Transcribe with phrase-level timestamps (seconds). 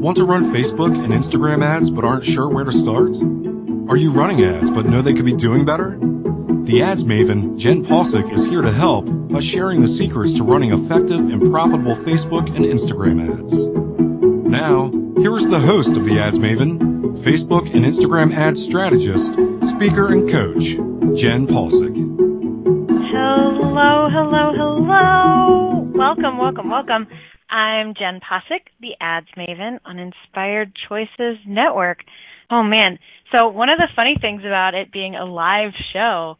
[0.00, 3.18] Want to run Facebook and Instagram ads but aren't sure where to start?
[3.90, 5.90] Are you running ads but know they could be doing better?
[6.00, 10.72] The ads maven, Jenn Possick, is here to help by sharing the secrets to running
[10.72, 13.66] effective and profitable Facebook and Instagram ads.
[14.48, 14.90] Now,
[15.20, 16.78] here is the host of the Ads Maven,
[17.18, 19.34] Facebook and Instagram ad strategist,
[19.68, 20.64] speaker, and coach,
[21.20, 21.94] Jenn Possick.
[23.04, 25.90] Hello, hello, hello.
[25.92, 27.06] Welcome, welcome, welcome.
[27.50, 31.98] I'm Jenn Possick, the Ads Maven on Inspired Choices Network.
[32.50, 32.98] Oh man.
[33.34, 36.36] So one of the funny things about it being a live show,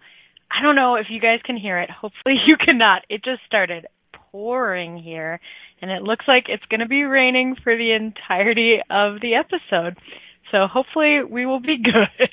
[0.50, 1.90] I don't know if you guys can hear it.
[1.90, 3.02] Hopefully you cannot.
[3.08, 3.86] It just started
[4.30, 5.40] pouring here
[5.82, 9.96] and it looks like it's going to be raining for the entirety of the episode.
[10.52, 12.30] So hopefully we will be good.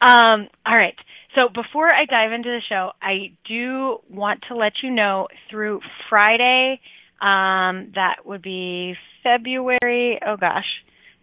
[0.00, 0.96] Um, all right.
[1.34, 5.80] So before I dive into the show, I do want to let you know through
[6.10, 6.80] Friday,
[7.22, 10.66] um, that would be February, oh gosh,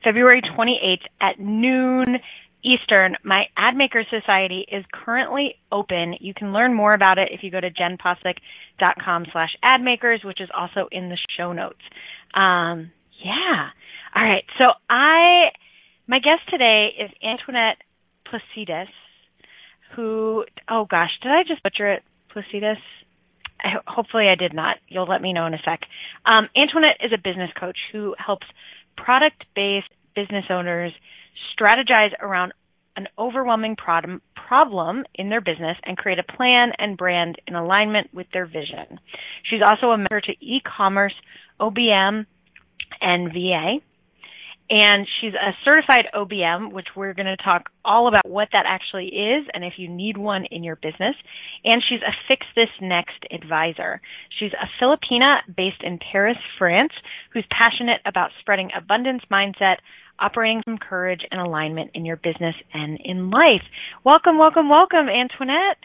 [0.03, 2.19] February 28th at noon
[2.63, 6.15] Eastern, my AdMaker Society is currently open.
[6.19, 10.49] You can learn more about it if you go to jennpossick.com slash admakers, which is
[10.55, 11.79] also in the show notes.
[12.33, 12.91] Um,
[13.23, 13.69] yeah.
[14.13, 14.43] All right.
[14.59, 15.51] So I,
[16.07, 17.77] my guest today is Antoinette
[18.25, 18.89] Placidus,
[19.95, 22.03] who, oh gosh, did I just butcher it?
[22.33, 22.79] Placides?
[23.87, 24.77] Hopefully I did not.
[24.87, 25.81] You'll let me know in a sec.
[26.25, 28.47] Um, Antoinette is a business coach who helps
[28.97, 30.93] product-based business owners
[31.57, 32.53] strategize around
[32.95, 38.13] an overwhelming problem, problem in their business and create a plan and brand in alignment
[38.13, 38.99] with their vision.
[39.49, 41.13] She's also a mentor to e-commerce,
[41.59, 42.25] OBM,
[43.01, 43.77] and VA.
[44.69, 49.07] And she's a certified OBM, which we're going to talk all about what that actually
[49.07, 51.15] is and if you need one in your business.
[51.63, 53.99] And she's a Fix This Next advisor.
[54.39, 56.93] She's a Filipina based in Paris, France,
[57.33, 59.77] who's passionate about spreading abundance mindset,
[60.19, 63.63] operating from courage and alignment in your business and in life.
[64.03, 65.81] Welcome, welcome, welcome, Antoinette.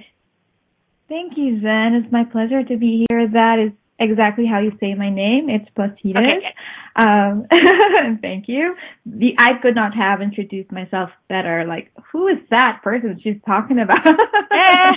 [1.09, 2.03] Thank you, Zen.
[2.03, 3.28] It's my pleasure to be here.
[3.28, 5.49] That is exactly how you say my name.
[5.49, 6.16] It's Placides.
[6.16, 6.55] Okay.
[6.97, 7.47] Um,
[8.22, 8.75] thank you.
[9.06, 11.65] The, I could not have introduced myself better.
[11.66, 14.05] Like, who is that person she's talking about?
[14.53, 14.91] Yay!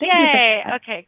[0.00, 0.62] Yay.
[0.76, 1.06] Okay.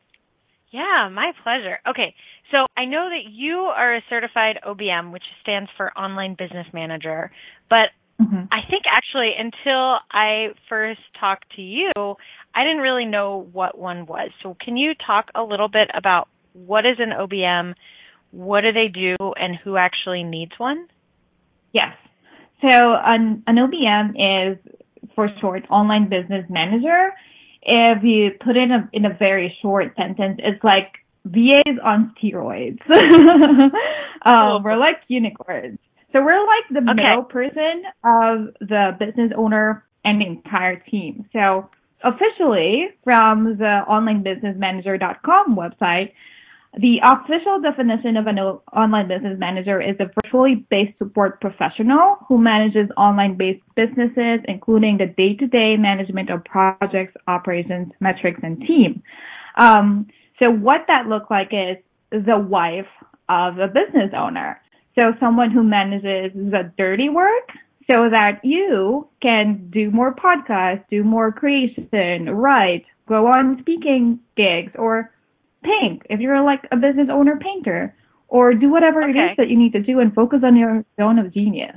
[0.70, 1.78] Yeah, my pleasure.
[1.88, 2.14] Okay.
[2.50, 7.30] So I know that you are a certified OBM, which stands for Online Business Manager,
[7.70, 7.88] but
[8.20, 8.44] mm-hmm.
[8.50, 11.92] I think actually until I first talked to you,
[12.54, 14.30] I didn't really know what one was.
[14.42, 17.74] So can you talk a little bit about what is an OBM,
[18.30, 20.88] what do they do, and who actually needs one?
[21.72, 21.94] Yes.
[22.60, 24.58] So an, an OBM is
[25.14, 27.12] for short Online Business Manager.
[27.62, 30.92] If you put it in a, in a very short sentence, it's like
[31.24, 32.80] VAs on steroids.
[34.26, 35.78] um, we're like unicorns.
[36.12, 37.02] So we're like the okay.
[37.02, 41.26] middle person of the business owner and the entire team.
[41.32, 41.70] So
[42.04, 46.12] officially from the onlinebusinessmanager.com website,
[46.78, 52.38] the official definition of an online business manager is a virtually based support professional who
[52.38, 58.58] manages online based businesses, including the day to day management of projects, operations, metrics, and
[58.62, 59.02] team.
[59.58, 60.06] Um,
[60.38, 61.76] so what that looked like is
[62.10, 62.88] the wife
[63.28, 64.58] of a business owner.
[64.94, 67.50] So someone who manages the dirty work
[67.90, 74.72] so that you can do more podcasts, do more creation, write, go on speaking gigs
[74.76, 75.10] or
[75.62, 77.94] paint if you're like a business owner painter
[78.28, 79.10] or do whatever okay.
[79.10, 81.76] it is that you need to do and focus on your zone of genius.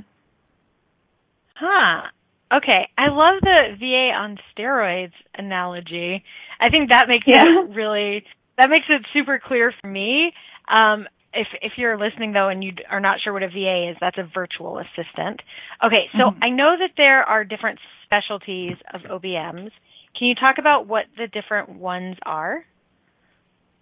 [1.54, 2.08] Huh.
[2.52, 2.88] Okay.
[2.96, 6.24] I love the VA on steroids analogy.
[6.60, 7.44] I think that makes yeah.
[7.44, 8.24] it really
[8.58, 10.32] that makes it super clear for me.
[10.68, 13.96] Um, if if you're listening though and you are not sure what a VA is,
[14.00, 15.40] that's a virtual assistant.
[15.84, 16.42] Okay, so mm-hmm.
[16.42, 19.70] I know that there are different specialties of OBMs.
[20.18, 22.64] Can you talk about what the different ones are?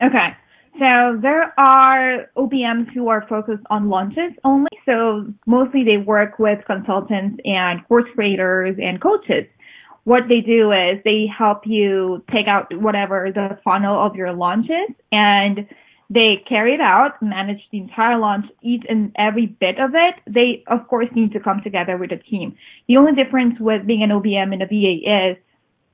[0.03, 0.29] Okay.
[0.79, 4.71] So there are OBMs who are focused on launches only.
[4.87, 9.47] So mostly they work with consultants and course creators and coaches
[10.05, 14.67] what they do is they help you take out whatever the funnel of your launch
[14.67, 15.67] is and
[16.11, 20.15] they carry it out, manage the entire launch, each and every bit of it.
[20.27, 22.57] They, of course, need to come together with a team.
[22.87, 25.37] The only difference with being an OBM and a VA is,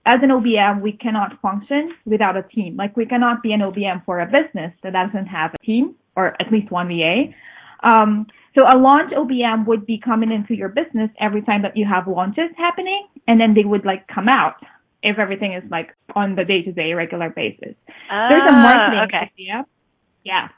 [0.07, 2.77] as an OBM, we cannot function without a team.
[2.77, 6.35] Like we cannot be an OBM for a business that doesn't have a team or
[6.41, 7.33] at least one VA.
[7.83, 11.87] Um, so a launch OBM would be coming into your business every time that you
[11.87, 14.57] have launches happening, and then they would like come out
[15.03, 17.75] if everything is like on the day to day regular basis.
[18.31, 19.31] There's a marketing ah, okay.
[19.35, 19.67] idea.
[20.25, 20.49] Yeah.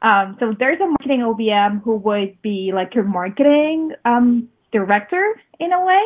[0.00, 5.72] Um, so there's a marketing OBM who would be like your marketing um, director in
[5.72, 6.02] a way.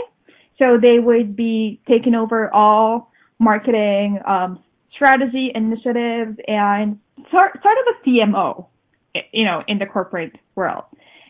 [0.59, 4.63] So they would be taking over all marketing um,
[4.93, 6.99] strategy initiatives and
[7.31, 8.67] sort sort of a CMO,
[9.33, 10.85] you know, in the corporate world.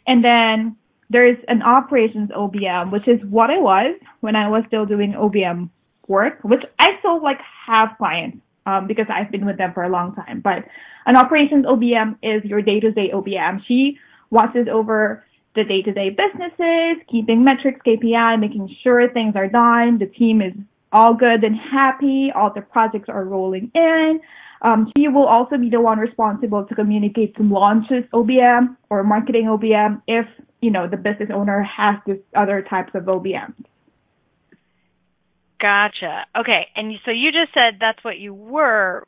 [0.06, 0.76] And then
[1.10, 5.70] there's an operations OBM, which is what I was when I was still doing OBM
[6.06, 9.88] work, which I still like have clients um, because I've been with them for a
[9.88, 10.40] long time.
[10.40, 10.64] But
[11.06, 13.60] an operations OBM is your day-to-day OBM.
[13.66, 13.98] She
[14.30, 15.25] watches over
[15.58, 19.99] the day-to-day businesses, keeping metrics, KPI, making sure things are done.
[19.99, 20.52] The team is
[20.93, 22.31] all good and happy.
[22.34, 24.20] All the projects are rolling in.
[24.62, 29.46] Um, he will also be the one responsible to communicate to launches OBM or marketing
[29.46, 30.26] OBM if,
[30.60, 33.54] you know, the business owner has this other types of OBM.
[35.61, 36.26] Gotcha.
[36.38, 36.69] Okay.
[36.76, 39.06] And so you just said that's what you were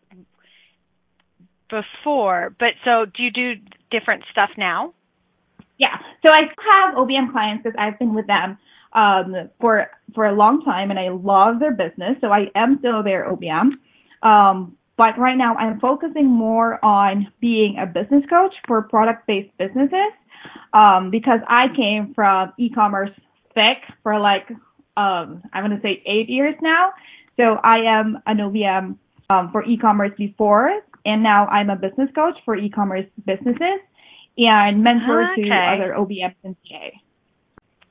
[1.69, 3.55] before, but so do you do
[3.93, 4.95] different stuff now?
[5.81, 5.97] Yeah.
[6.23, 8.59] So I have OBM clients because I've been with them
[8.93, 12.17] um, for for a long time, and I love their business.
[12.21, 13.71] So I am still their OBM.
[14.23, 20.13] Um, but right now, I'm focusing more on being a business coach for product-based businesses
[20.75, 23.11] um, because I came from e-commerce
[23.55, 24.51] thick for like
[24.99, 26.93] um, I'm going to say eight years now.
[27.39, 28.97] So I am an OBM
[29.31, 30.69] um, for e-commerce before,
[31.07, 33.81] and now I'm a business coach for e-commerce businesses
[34.49, 35.43] and mentor okay.
[35.43, 37.01] to other OBMs in CA.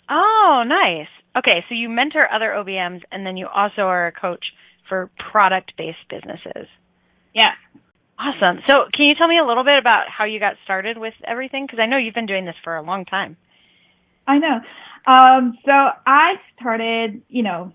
[0.09, 1.07] Oh, nice.
[1.37, 4.45] Okay, so you mentor other OBMs, and then you also are a coach
[4.87, 6.67] for product-based businesses.
[7.33, 7.53] Yeah.
[8.17, 8.61] Awesome.
[8.67, 11.65] So, can you tell me a little bit about how you got started with everything?
[11.65, 13.37] Because I know you've been doing this for a long time.
[14.27, 14.59] I know.
[15.07, 17.71] Um, so I started, you know,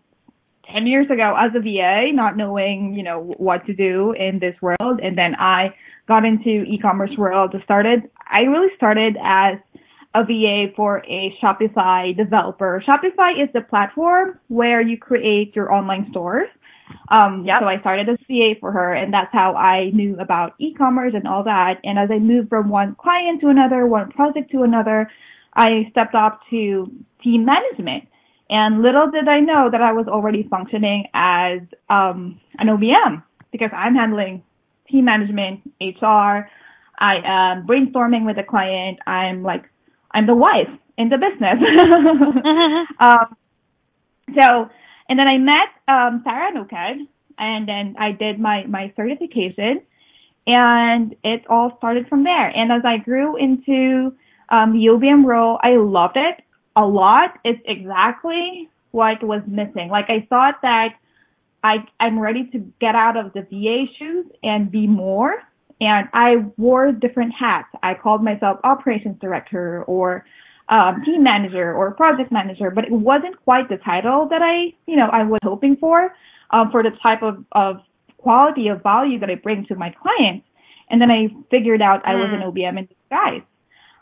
[0.73, 4.55] 10 years ago as a VA, not knowing, you know, what to do in this
[4.61, 5.01] world.
[5.03, 5.75] And then I
[6.07, 7.53] got into e-commerce world.
[7.53, 9.59] To started, I really started as
[10.15, 12.83] a VA for a Shopify developer.
[12.87, 16.49] Shopify is the platform where you create your online stores.
[17.09, 17.57] Um, yep.
[17.61, 21.27] so I started as VA for her and that's how I knew about e-commerce and
[21.27, 21.81] all that.
[21.83, 25.11] And as I moved from one client to another, one project to another,
[25.55, 26.91] I stepped up to
[27.23, 28.05] team management.
[28.51, 33.71] And little did I know that I was already functioning as um, an OBM because
[33.73, 34.43] I'm handling
[34.89, 36.49] team management, HR.
[36.99, 38.99] I am brainstorming with a client.
[39.07, 39.65] I'm like,
[40.11, 41.59] I'm the wife in the business.
[43.01, 43.37] um,
[44.35, 44.71] so,
[45.09, 47.07] and then I met um, Sarah Nuked,
[47.39, 49.83] and then I did my my certification,
[50.47, 52.49] and it all started from there.
[52.49, 54.15] And as I grew into
[54.49, 56.43] um, the OBM role, I loved it
[56.77, 57.39] a lot.
[57.45, 59.89] It's exactly what was missing.
[59.89, 60.95] Like I thought that
[61.63, 65.43] I, I'm ready to get out of the VA shoes and be more.
[65.81, 67.69] And I wore different hats.
[67.83, 70.25] I called myself operations director or
[70.69, 74.97] um, team manager or project manager, but it wasn't quite the title that I, you
[74.97, 76.15] know, I was hoping for,
[76.51, 77.81] um, for the type of, of
[78.19, 80.47] quality of value that I bring to my clients.
[80.89, 82.79] And then I figured out I was an OBM hmm.
[82.79, 83.43] in disguise.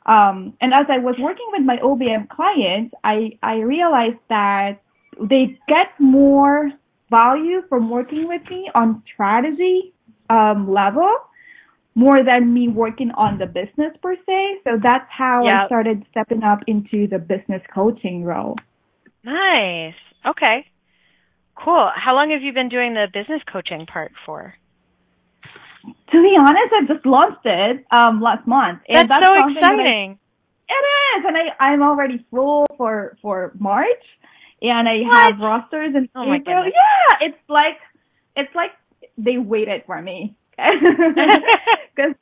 [0.05, 4.83] Um, and as I was working with my OBM clients, I, I realized that
[5.21, 6.71] they get more
[7.09, 9.93] value from working with me on strategy
[10.29, 11.15] um, level
[11.95, 14.61] more than me working on the business per se.
[14.65, 15.55] So that's how yep.
[15.55, 18.57] I started stepping up into the business coaching role.
[19.25, 19.95] Nice.
[20.27, 20.67] Okay.
[21.55, 21.91] Cool.
[21.95, 24.55] How long have you been doing the business coaching part for?
[25.85, 28.81] to be honest, I just launched it um last month.
[28.89, 30.19] And that's, that's so exciting.
[30.19, 34.05] I, it is, and I I'm already full for for March,
[34.61, 35.19] and I what?
[35.19, 36.65] have rosters in oh April.
[36.65, 37.79] Yeah, it's like
[38.37, 38.71] it's like
[39.19, 42.15] they waited for me because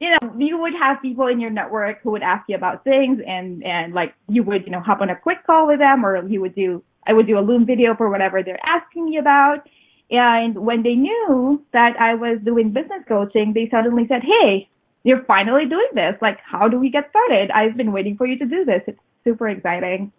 [0.00, 3.20] you know you would have people in your network who would ask you about things,
[3.26, 6.26] and and like you would you know hop on a quick call with them, or
[6.26, 9.66] you would do I would do a Loom video for whatever they're asking me about
[10.10, 14.68] and when they knew that I was doing business coaching, they suddenly said, Hey,
[15.02, 16.14] you're finally doing this.
[16.20, 17.50] Like, how do we get started?
[17.50, 18.82] I've been waiting for you to do this.
[18.86, 20.12] It's super exciting.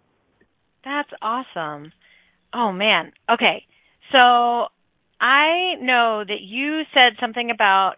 [0.84, 1.92] That's awesome.
[2.52, 3.12] Oh man.
[3.30, 3.64] Okay.
[4.12, 4.68] So
[5.20, 7.94] I know that you said something about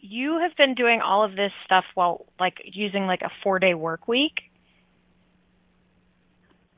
[0.00, 3.74] you have been doing all of this stuff while like using like a four day
[3.74, 4.34] work week.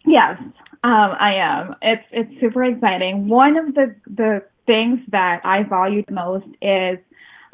[0.06, 1.76] Yes, um, I am.
[1.82, 3.28] It's it's super exciting.
[3.28, 6.98] One of the the things that I value the most is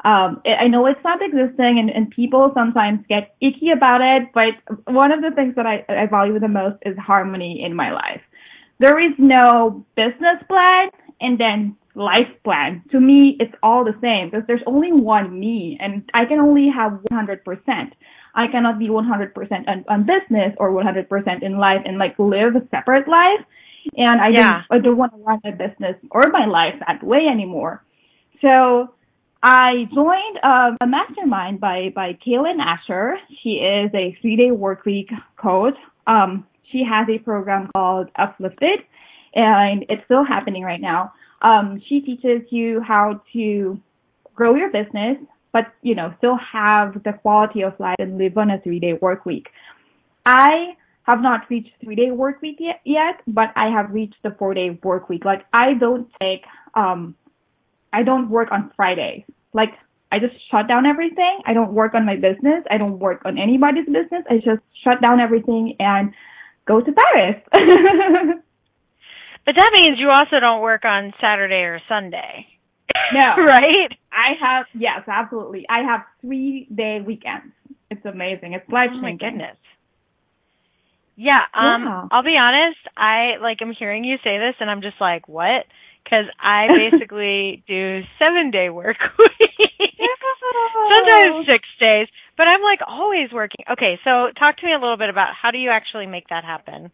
[0.05, 4.93] um, I know it's not existing and, and people sometimes get icky about it, but
[4.93, 8.21] one of the things that I, I value the most is harmony in my life.
[8.79, 10.89] There is no business plan
[11.19, 12.83] and then life plan.
[12.91, 16.69] To me, it's all the same because there's only one me and I can only
[16.73, 17.91] have 100%.
[18.35, 22.61] I cannot be 100% on, on business or 100% in life and like live a
[22.69, 23.43] separate life.
[23.95, 24.63] And I Yeah.
[24.69, 27.83] don't, I don't want to run my business or my life that way anymore.
[28.41, 28.93] So
[29.41, 33.17] I joined um, a mastermind by by Kaylin Asher.
[33.41, 35.75] She is a three day work week coach.
[36.05, 38.79] Um, she has a program called Uplifted,
[39.35, 41.13] and it's still happening right now.
[41.41, 43.79] Um, she teaches you how to
[44.35, 45.17] grow your business,
[45.53, 48.93] but you know still have the quality of life and live on a three day
[48.93, 49.47] work week.
[50.25, 54.31] I have not reached three day work week yet, yet, but I have reached the
[54.37, 55.25] four day work week.
[55.25, 56.43] Like I don't take
[56.75, 57.15] um
[57.93, 59.23] I don't work on Fridays.
[59.53, 59.73] Like
[60.11, 61.41] I just shut down everything.
[61.45, 62.63] I don't work on my business.
[62.69, 64.23] I don't work on anybody's business.
[64.29, 66.13] I just shut down everything and
[66.65, 67.41] go to Paris.
[69.47, 72.45] But that means you also don't work on Saturday or Sunday.
[73.13, 73.41] no.
[73.45, 73.87] right?
[74.11, 75.65] I have yes, absolutely.
[75.69, 77.55] I have three day weekends.
[77.89, 78.53] It's amazing.
[78.53, 78.99] It's life changing.
[78.99, 79.57] Oh my goodness.
[81.15, 82.07] Yeah, um Yeah.
[82.11, 85.63] I'll be honest, I like I'm hearing you say this and I'm just like, what?
[86.03, 89.53] Cuz I basically do 7-day work weeks.
[90.91, 93.63] Sometimes 6 days, but I'm like always working.
[93.71, 96.43] Okay, so talk to me a little bit about how do you actually make that
[96.43, 96.91] happen?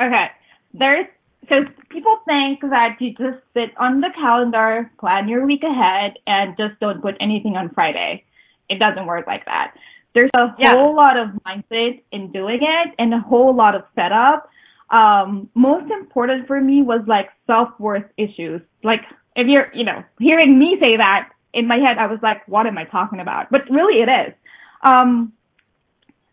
[0.00, 0.26] Okay.
[0.74, 1.06] There's
[1.40, 6.56] because people think that you just sit on the calendar, plan your week ahead, and
[6.56, 8.24] just don't put anything on Friday.
[8.68, 9.74] It doesn't work like that.
[10.14, 10.74] There's a Yeah.
[10.74, 14.50] whole lot of mindset in doing it and a whole lot of setup.
[14.90, 18.60] Um, most important for me was like self-worth issues.
[18.82, 19.02] Like
[19.36, 22.66] if you're, you know, hearing me say that in my head, I was like, what
[22.66, 23.50] am I talking about?
[23.50, 24.34] But really it is.
[24.82, 25.32] Um,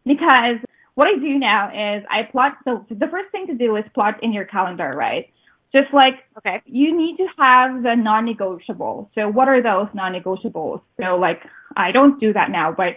[0.06, 0.58] because
[0.96, 4.24] what I do now is I plot, so the first thing to do is plot
[4.24, 5.30] in your calendar, right?
[5.74, 6.62] Just like, Okay.
[6.66, 9.10] you need to have the non-negotiables.
[9.14, 10.82] So what are those non-negotiables?
[11.02, 11.42] So like,
[11.76, 12.96] I don't do that now, but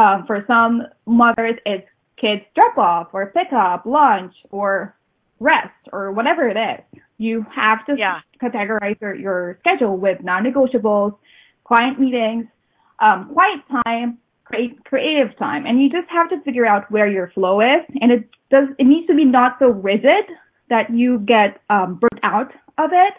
[0.00, 1.86] um, for some mothers, it's
[2.16, 4.94] kids drop off or pick up, lunch or
[5.40, 7.02] rest or whatever it is.
[7.18, 8.20] You have to Yeah.
[8.42, 11.18] categorize your, your schedule with non-negotiables,
[11.64, 12.46] client meetings,
[12.98, 14.18] um, quiet time,
[14.84, 17.82] creative time, and you just have to figure out where your flow is.
[18.00, 20.24] And it does it needs to be not so rigid
[20.68, 23.14] that you get um, burnt out of it.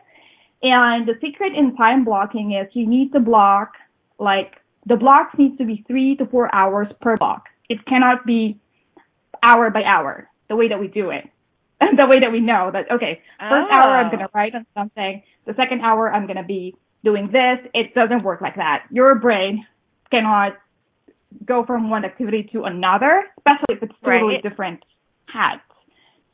[0.63, 3.73] And the secret in time blocking is you need to block
[4.19, 4.53] like
[4.85, 7.45] the blocks needs to be three to four hours per block.
[7.69, 8.59] It cannot be
[9.43, 11.27] hour by hour the way that we do it.
[11.79, 14.11] the way that we know that okay, first hour I'm Oh.
[14.11, 17.57] gonna write on something, the second hour I'm gonna be doing this.
[17.73, 18.83] It doesn't work like that.
[18.91, 19.65] Your brain
[20.11, 20.57] cannot
[21.45, 24.43] go from one activity to another, especially if it's totally Right.
[24.43, 24.83] different
[25.25, 25.61] hats.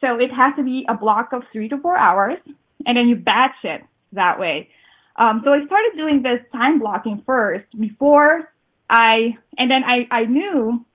[0.02, 2.38] So it has to be a block of three to four hours,
[2.86, 4.70] and then you batch it that way.
[5.16, 8.52] Um, so I started doing this time blocking first before
[8.90, 10.86] I, and then I, I knew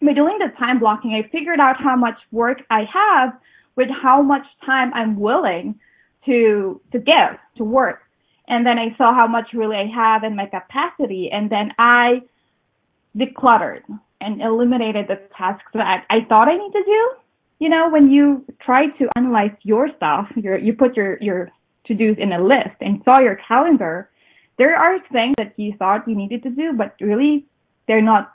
[0.00, 3.36] by doing the time blocking, I figured out how much work I have
[3.74, 5.80] with how much time I'm willing
[6.26, 8.00] to, to give to work.
[8.46, 11.30] And then I saw how much really I have in my capacity.
[11.32, 12.22] And then I
[13.18, 13.82] decluttered
[14.20, 17.10] and eliminated the tasks that I thought I need to do.
[17.60, 21.50] You know, when you try to analyze your stuff, your, you put your, your
[21.86, 24.10] to-dos in a list and saw your calendar,
[24.58, 27.46] there are things that you thought you needed to do, but really
[27.86, 28.32] they're not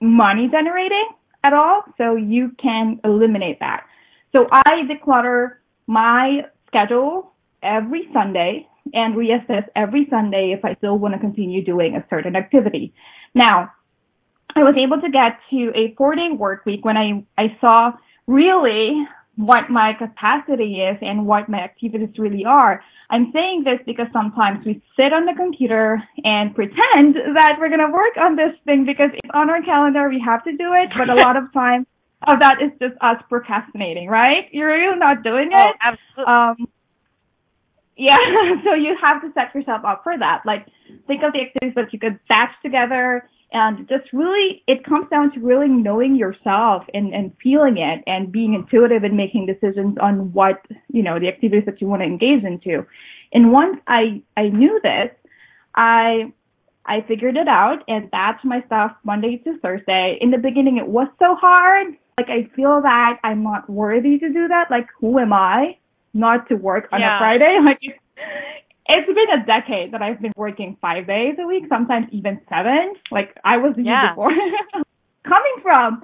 [0.00, 1.08] money generating
[1.42, 1.82] at all.
[1.98, 3.86] So you can eliminate that.
[4.32, 11.14] So I declutter my schedule every Sunday and reassess every Sunday if I still want
[11.14, 12.92] to continue doing a certain activity.
[13.34, 13.70] Now,
[14.56, 17.92] I was able to get to a four day work week when I, I saw
[18.26, 19.04] really
[19.36, 22.82] what my capacity is and what my activities really are.
[23.10, 27.84] I'm saying this because sometimes we sit on the computer and pretend that we're going
[27.84, 30.08] to work on this thing because it's on our calendar.
[30.08, 30.90] We have to do it.
[30.96, 31.86] But a lot of times
[32.26, 34.48] of that is just us procrastinating, right?
[34.52, 35.66] You're really not doing it.
[35.66, 36.32] Oh, absolutely.
[36.32, 36.68] Um,
[37.96, 38.18] yeah,
[38.64, 40.42] so you have to set yourself up for that.
[40.46, 40.66] Like,
[41.06, 45.32] think of the activities that you could batch together and just really, it comes down
[45.32, 50.32] to really knowing yourself and, and feeling it and being intuitive and making decisions on
[50.34, 50.60] what,
[50.92, 52.84] you know, the activities that you want to engage into.
[53.32, 55.10] And once I, I knew this,
[55.74, 56.32] I,
[56.84, 60.18] I figured it out and that's my stuff Monday to Thursday.
[60.20, 61.94] In the beginning, it was so hard.
[62.18, 64.70] Like, I feel that I'm not worthy to do that.
[64.70, 65.78] Like, who am I?
[66.14, 67.16] not to work on Yeah.
[67.16, 67.58] a Friday.
[67.64, 67.80] Like
[68.88, 72.94] it's, been a decade that I've been working five days a week, sometimes even seven.
[73.10, 74.10] Like I was Yeah.
[74.10, 74.30] before.
[75.24, 76.02] Coming from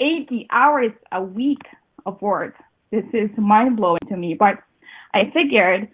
[0.00, 1.62] 80 hours a week
[2.06, 2.54] of work,
[2.90, 4.34] this is mind blowing to me.
[4.34, 4.58] But
[5.14, 5.88] I figured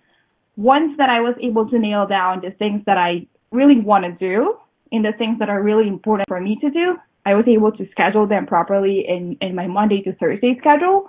[0.56, 4.12] once that I was able to nail down the things that I really want to
[4.12, 4.56] do
[4.92, 7.86] and the things that are really important for me to do, I was able to
[7.90, 11.08] schedule them properly in, in my Monday to Thursday schedule.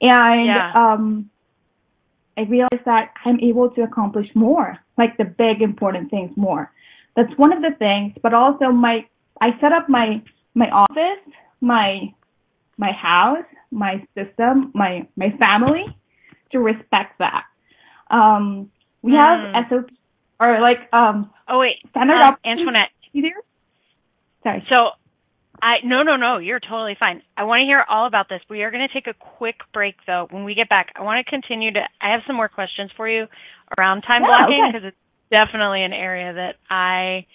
[0.00, 0.72] And, Yeah.
[0.74, 1.30] um,
[2.36, 6.70] I realized that I'm able to accomplish more, like the big important things more.
[7.16, 9.06] That's one of the things, but also my,
[9.40, 10.22] I set up my,
[10.54, 11.22] my office,
[11.60, 12.14] my,
[12.78, 15.84] my house, my system, my, my family
[16.52, 17.44] to respect that.
[18.10, 18.70] Um,
[19.02, 19.68] we have Mm.
[19.68, 19.90] SOP,
[20.40, 22.64] or like, um, Oh wait, standard um, operating
[23.12, 23.42] You there?
[24.42, 24.66] Sorry.
[24.68, 24.90] So,
[25.62, 27.22] I no no no, you're totally fine.
[27.36, 28.40] I want to hear all about this.
[28.50, 30.26] We are going to take a quick break though.
[30.28, 31.80] When we get back, I want to continue to.
[32.00, 33.26] I have some more questions for you
[33.78, 34.78] around time Yeah, blocking okay.
[34.78, 34.96] because it's
[35.30, 37.26] definitely an area that I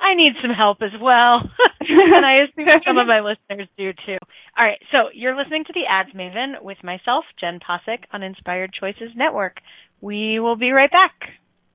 [0.00, 1.42] I need some help as well,
[1.80, 4.18] and I assume some of my listeners do too.
[4.56, 8.72] All right, so you're listening to the Ads Maven with myself, Jenn Possick, on Inspired
[8.78, 9.58] Choices Network.
[10.00, 11.14] We will be right back.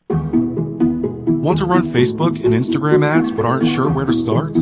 [0.09, 4.55] Want to run Facebook and Instagram ads but aren't sure where to start?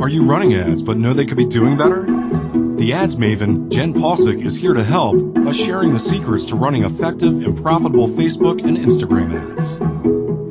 [0.00, 2.04] Are you running ads but know they could be doing better?
[2.76, 6.84] The ads maven, Jenn Possick, is here to help by sharing the secrets to running
[6.84, 9.80] effective and profitable Facebook and Instagram ads.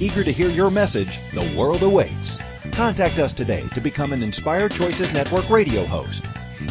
[0.00, 2.38] Eager to hear your message, the world awaits.
[2.72, 6.24] Contact us today to become an Inspired Choices Network radio host.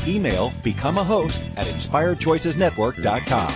[0.05, 3.53] Email become a host at inspiredchoicesnetwork.com.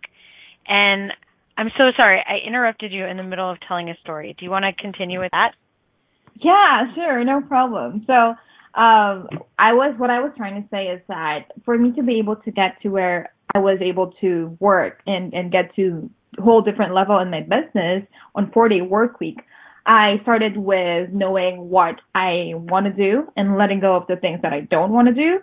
[0.67, 1.12] And
[1.58, 4.36] I'm so sorry, I interrupted you in the middle of telling a story.
[4.38, 5.52] Do you want to continue with that?
[6.36, 8.04] Yeah, sure, no problem.
[8.08, 8.13] So,
[8.74, 9.28] um,
[9.60, 12.38] I was what I was trying to say is that for me to be able
[12.38, 16.62] to get to where I was able to work and and get to a whole
[16.62, 19.41] different level in my business on four day work week,
[19.86, 24.41] I started with knowing what I want to do and letting go of the things
[24.43, 25.39] that I don't want to do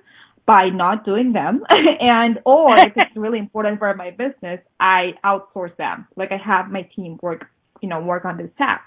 [0.48, 1.62] by not doing them.
[1.68, 6.08] and or if it's really important for my business, I outsource them.
[6.16, 7.44] Like I have my team work,
[7.82, 8.82] you know, work on this task.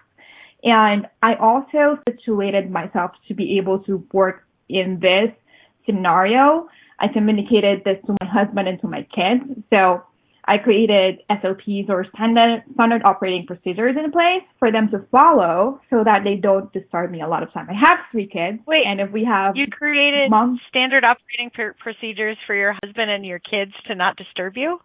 [0.63, 5.29] And I also situated myself to be able to work in this
[5.85, 6.67] scenario.
[6.99, 9.63] I communicated this to my husband and to my kids.
[9.69, 10.03] So
[10.45, 16.03] I created SOPs or standard, standard operating procedures in place for them to follow so
[16.03, 17.67] that they don't disturb me a lot of time.
[17.69, 18.59] I have three kids.
[18.65, 23.11] Wait, and if we have You created Mom- standard operating pr- procedures for your husband
[23.11, 24.79] and your kids to not disturb you?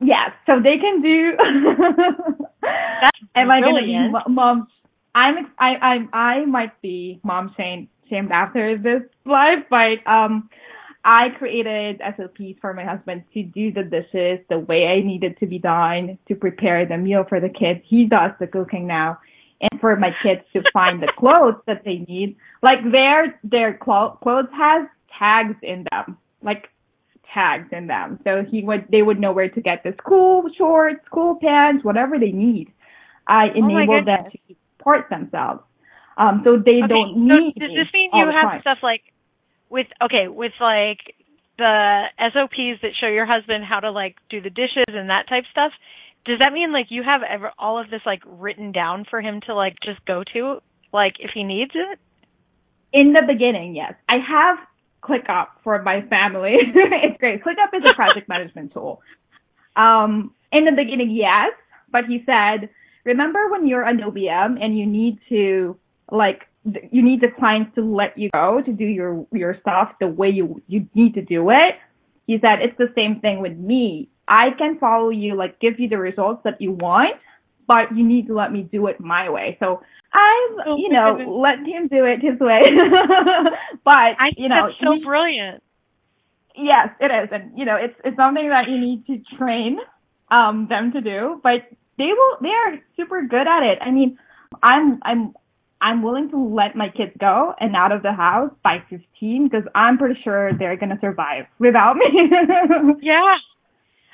[0.00, 1.32] Yes, so they can do.
[2.62, 4.68] That's Am I gonna be mom?
[5.14, 10.48] I'm I I I might be mom shamed shamed after this live, but um,
[11.04, 15.46] I created SOPs for my husband to do the dishes the way I needed to
[15.46, 17.80] be done to prepare the meal for the kids.
[17.86, 19.18] He does the cooking now,
[19.60, 22.36] and for my kids to find the clothes that they need.
[22.62, 24.88] Like their their clo- clothes has
[25.18, 26.70] tags in them, like
[27.34, 28.18] tags in them.
[28.24, 32.18] So he would they would know where to get the school shorts, school pants, whatever
[32.18, 32.72] they need.
[33.26, 35.62] I Oh enable them to support themselves.
[36.16, 38.60] Um, so they Okay, don't so need does this mean you have time.
[38.60, 39.02] stuff like
[39.74, 41.02] with okay with like
[41.58, 45.44] the SOPs that show your husband how to like do the dishes and that type
[45.50, 45.72] stuff?
[46.24, 49.40] Does that mean like you have ever all of this like written down for him
[49.46, 51.98] to like just go to like if he needs it?
[52.92, 53.94] In the beginning, yes.
[54.08, 54.58] I have
[55.02, 56.54] ClickUp for my family.
[56.74, 57.42] it's great.
[57.42, 59.02] ClickUp is a project management tool.
[59.74, 61.50] Um, in the beginning, yes,
[61.90, 62.70] but he said,
[63.02, 65.76] remember when you're an OBM and you need to
[66.10, 70.06] like you need the clients to let you go to do your your stuff the
[70.06, 71.76] way you you need to do it.
[72.26, 74.08] He said it's the same thing with me.
[74.26, 77.16] I can follow you, like give you the results that you want,
[77.66, 79.58] but you need to let me do it my way.
[79.60, 81.36] So I've, oh, you know, goodness.
[81.36, 82.62] let him do it his way.
[83.84, 85.62] but I you know, that's so he, brilliant.
[86.56, 89.78] Yes, it is, and you know, it's it's something that you need to train
[90.30, 91.40] um them to do.
[91.42, 93.78] But they will, they are super good at it.
[93.82, 94.18] I mean,
[94.62, 95.34] I'm I'm
[95.84, 99.68] I'm willing to let my kids go and out of the house by 15 because
[99.74, 102.06] I'm pretty sure they're going to survive without me.
[103.02, 103.36] yeah.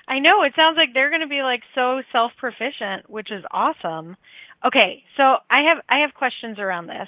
[0.08, 0.42] I know.
[0.42, 4.16] It sounds like they're going to be like so self-proficient, which is awesome.
[4.66, 5.04] Okay.
[5.16, 7.06] So I have, I have questions around this.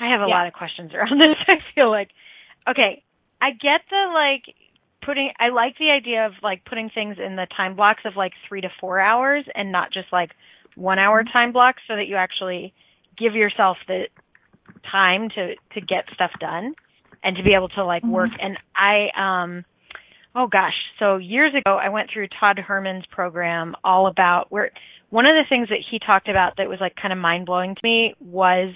[0.00, 0.34] I have a yeah.
[0.34, 1.36] lot of questions around this.
[1.46, 2.08] I feel like,
[2.68, 3.04] okay,
[3.40, 4.52] I get the like
[5.00, 8.32] putting, I like the idea of like putting things in the time blocks of like
[8.48, 10.32] three to four hours and not just like
[10.74, 11.38] one hour mm-hmm.
[11.38, 12.74] time blocks so that you actually
[13.18, 14.04] give yourself the
[14.90, 16.74] time to to get stuff done
[17.22, 18.46] and to be able to like work mm-hmm.
[18.46, 19.64] and i um
[20.34, 24.70] oh gosh so years ago i went through todd herman's program all about where
[25.10, 27.74] one of the things that he talked about that was like kind of mind blowing
[27.74, 28.74] to me was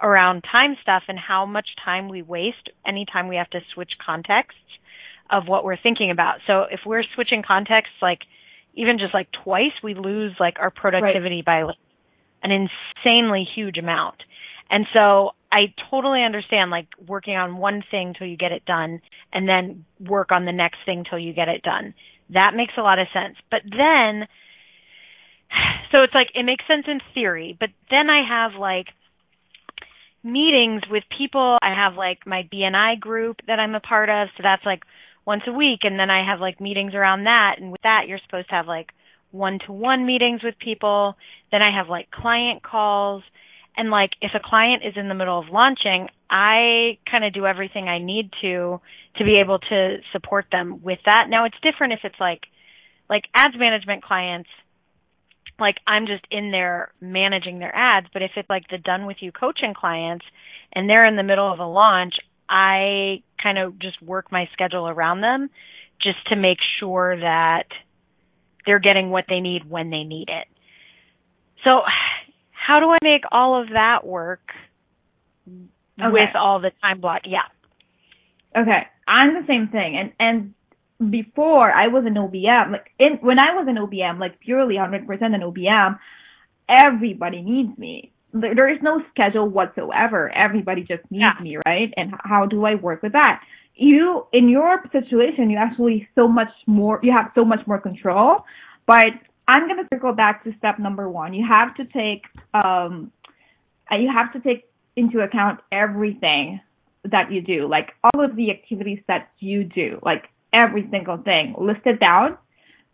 [0.00, 4.58] around time stuff and how much time we waste anytime we have to switch contexts
[5.30, 8.20] of what we're thinking about so if we're switching contexts like
[8.74, 11.44] even just like twice we lose like our productivity right.
[11.44, 11.76] by like
[12.42, 14.16] an insanely huge amount.
[14.70, 19.00] And so I totally understand like working on one thing till you get it done
[19.32, 21.94] and then work on the next thing till you get it done.
[22.30, 23.36] That makes a lot of sense.
[23.50, 24.26] But then,
[25.92, 28.86] so it's like, it makes sense in theory, but then I have like
[30.24, 31.58] meetings with people.
[31.60, 34.28] I have like my BNI group that I'm a part of.
[34.36, 34.82] So that's like
[35.26, 35.80] once a week.
[35.82, 37.56] And then I have like meetings around that.
[37.58, 38.88] And with that, you're supposed to have like
[39.32, 41.16] one to one meetings with people.
[41.50, 43.22] Then I have like client calls.
[43.76, 47.46] And like if a client is in the middle of launching, I kind of do
[47.46, 48.80] everything I need to
[49.16, 51.28] to be able to support them with that.
[51.28, 52.42] Now it's different if it's like
[53.08, 54.48] like ads management clients
[55.58, 59.18] like I'm just in there managing their ads, but if it's like the done with
[59.20, 60.24] you coaching clients
[60.72, 62.14] and they're in the middle of a launch,
[62.48, 65.50] I kind of just work my schedule around them
[66.02, 67.66] just to make sure that
[68.66, 70.46] they're getting what they need when they need it.
[71.66, 71.80] So
[72.50, 74.52] how do I make all of that work
[75.48, 76.10] okay.
[76.10, 77.22] with all the time block?
[77.24, 77.48] Yeah.
[78.56, 78.86] Okay.
[79.06, 79.96] I'm the same thing.
[79.98, 80.12] And,
[81.00, 84.76] and before I was an OBM, like in, when I was an OBM, like purely
[84.76, 85.98] 100% an OBM,
[86.68, 88.12] everybody needs me.
[88.32, 90.30] There is no schedule whatsoever.
[90.30, 91.42] Everybody just needs yeah.
[91.42, 91.92] me, right?
[91.96, 93.42] And how do I work with that?
[93.74, 98.44] You in your situation you actually so much more you have so much more control.
[98.86, 99.12] But
[99.48, 101.34] i'm going to circle back to step number one.
[101.34, 103.12] You have to take um
[103.90, 106.60] uh, you have to take into account everything
[107.04, 111.54] that you do like all of the activities that you do like every single thing.
[111.58, 112.36] List it down.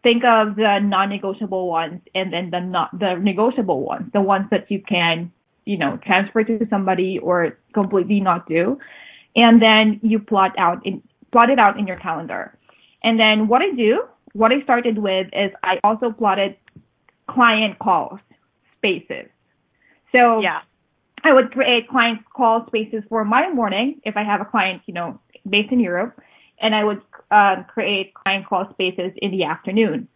[0.02, 4.70] Think of the non-negotiable ones and then the not the negotiable ones the ones that
[4.70, 5.32] you can
[5.64, 8.78] you know transfer to somebody or completely not do
[9.36, 12.56] and then you plot out in, plot it out in your calendar.
[13.02, 16.56] And then what I do, what I started with is I also plotted
[17.28, 18.20] client calls
[18.76, 19.30] spaces.
[20.12, 20.60] So yeah.
[21.24, 24.94] I would create client call spaces for my morning if I have a client, you
[24.94, 26.20] know, based in Europe,
[26.60, 30.08] and I would uh, create client call spaces in the afternoon.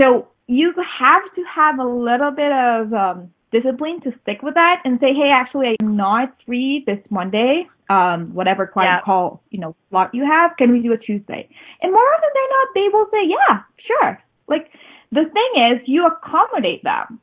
[0.00, 4.82] So you have to have a little bit of um, discipline to stick with that
[4.84, 9.04] and say, hey, actually, I'm not free this Monday um, whatever client yeah.
[9.04, 11.48] call, you know, slot you have, can we do a Tuesday?
[11.82, 14.22] And more often than not, they will say, yeah, sure.
[14.48, 14.70] Like,
[15.10, 17.20] the thing is, you accommodate them,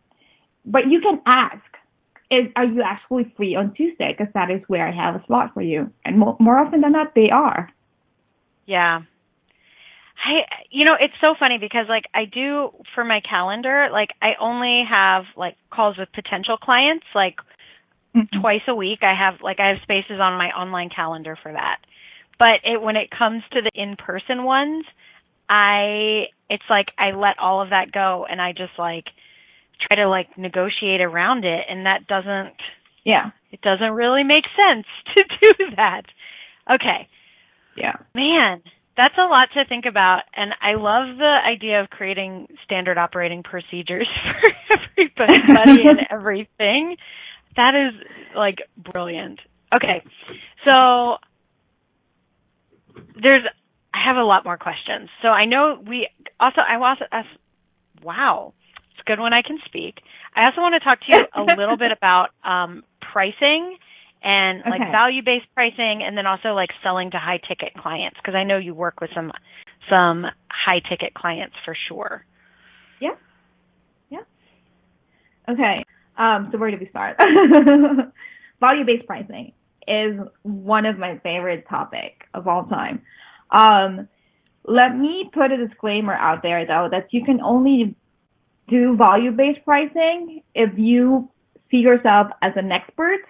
[0.65, 1.63] but you can ask,
[2.29, 4.15] is, are you actually free on Tuesday?
[4.15, 5.91] Because that is where I have a slot for you.
[6.05, 7.69] And more, more often than not, they are.
[8.67, 9.01] Yeah.
[10.23, 14.33] I, you know, it's so funny because like I do for my calendar, like I
[14.39, 17.37] only have like calls with potential clients, like
[18.15, 18.41] mm-hmm.
[18.41, 18.99] twice a week.
[19.01, 21.77] I have like I have spaces on my online calendar for that.
[22.37, 24.85] But it when it comes to the in-person ones,
[25.49, 29.05] I it's like I let all of that go and I just like
[29.87, 32.55] try to like negotiate around it and that doesn't
[33.05, 34.85] yeah, it doesn't really make sense
[35.17, 36.03] to do that.
[36.69, 37.07] Okay.
[37.75, 37.95] Yeah.
[38.13, 38.61] Man,
[38.95, 43.43] that's a lot to think about and I love the idea of creating standard operating
[43.43, 44.07] procedures
[45.17, 46.95] for everybody and everything.
[47.55, 47.93] That is
[48.35, 49.39] like brilliant.
[49.75, 50.03] Okay.
[50.65, 51.17] So
[53.21, 53.43] there's
[53.93, 55.09] I have a lot more questions.
[55.21, 56.07] So I know we
[56.39, 57.27] also I also ask
[58.03, 58.53] wow.
[58.93, 59.95] It's good when I can speak.
[60.35, 63.77] I also want to talk to you a little bit about um pricing
[64.21, 64.91] and like Okay.
[64.91, 68.57] value based pricing and then also like selling to high ticket clients because I know
[68.57, 69.31] you work with some
[69.89, 72.25] some high ticket clients for sure.
[72.99, 73.15] Yeah.
[74.09, 74.23] Yeah.
[75.47, 75.85] Okay.
[76.19, 77.17] Um, so where do we start?
[78.59, 79.53] Value-based pricing
[79.87, 83.01] is one of my favorite topic of all time.
[83.49, 84.07] Um,
[84.65, 87.95] let me put a disclaimer out there though that you can only
[88.67, 91.31] do value-based pricing if you
[91.71, 93.21] see yourself as an expert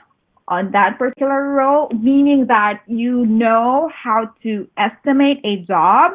[0.47, 6.13] on that particular role, meaning that you know how to estimate a job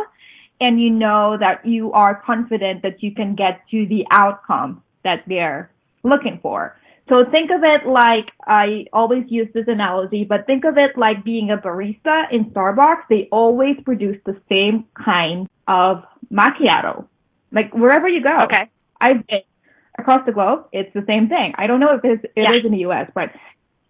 [0.61, 5.23] and you know that you are confident that you can get to the outcome that
[5.27, 5.71] they're
[6.05, 6.77] looking for.
[7.09, 11.23] So think of it like I always use this analogy, but think of it like
[11.25, 13.03] being a barista in Starbucks.
[13.11, 17.07] They always produce the same kind of macchiato.
[17.53, 18.39] Like wherever you go.
[18.45, 18.71] Okay.
[19.01, 19.41] I've been
[19.99, 21.53] across the globe, it's the same thing.
[21.57, 22.57] I don't know if it's, it Yeah.
[22.59, 23.31] is in the US, but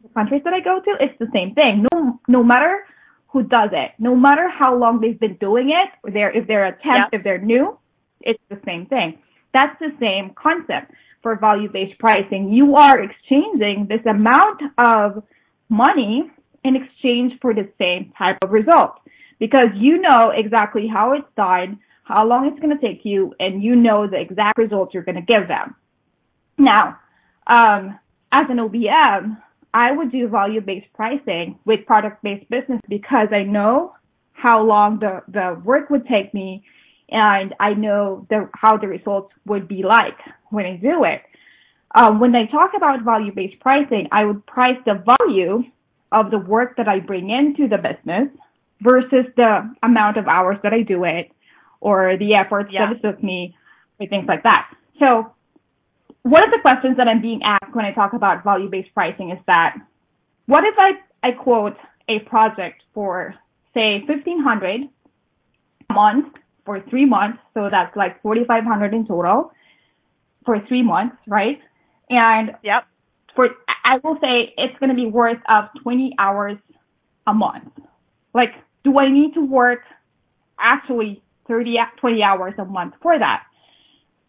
[0.02, 1.86] the countries that I go to, it's the same thing.
[1.92, 2.84] No, no matter
[3.28, 6.66] who does it, no matter how long they've been doing it, or they're, if they're
[6.66, 7.18] a temp, Yeah.
[7.18, 7.78] if they're new,
[8.20, 9.18] it's the same thing.
[9.52, 10.92] That's the same concept
[11.24, 12.52] for value-based pricing.
[12.52, 15.24] You are exchanging this amount of
[15.68, 16.30] money
[16.62, 19.00] in exchange for the same type of result
[19.40, 23.62] because you know exactly how it's done, how long it's going to take you, and
[23.62, 25.74] you know the exact results you're going to give them.
[26.58, 26.98] Now,
[27.46, 27.98] um,
[28.30, 29.40] as an OBM,
[29.72, 33.94] I would do value-based pricing with product-based business because I know
[34.32, 36.64] how long the, the work would take me
[37.08, 40.18] and I know the, how the results would be like
[40.54, 41.22] when I do it.
[41.94, 45.62] Um, when I talk about value-based pricing, I would price the value
[46.10, 48.28] of the work that I bring into the business
[48.80, 51.30] versus the amount of hours that I do it
[51.80, 52.86] or the efforts Yeah.
[52.86, 53.56] that it took me
[54.00, 54.68] or things like that.
[54.98, 55.32] So
[56.22, 59.38] one of the questions that I'm being asked when I talk about value-based pricing is
[59.46, 59.76] that
[60.46, 61.76] what if I, I quote
[62.08, 63.34] a project for
[63.72, 64.88] say 1500
[65.90, 69.52] a month for three months, so that's like 4500 in total
[70.44, 71.60] for three months, right?
[72.10, 72.86] And Yep.
[73.34, 73.48] for
[73.84, 76.58] I will say it's going to be worth of 20 hours
[77.26, 77.72] a month.
[78.32, 78.54] Like,
[78.84, 79.80] do I need to work
[80.58, 83.42] actually 30, 20 hours a month for that?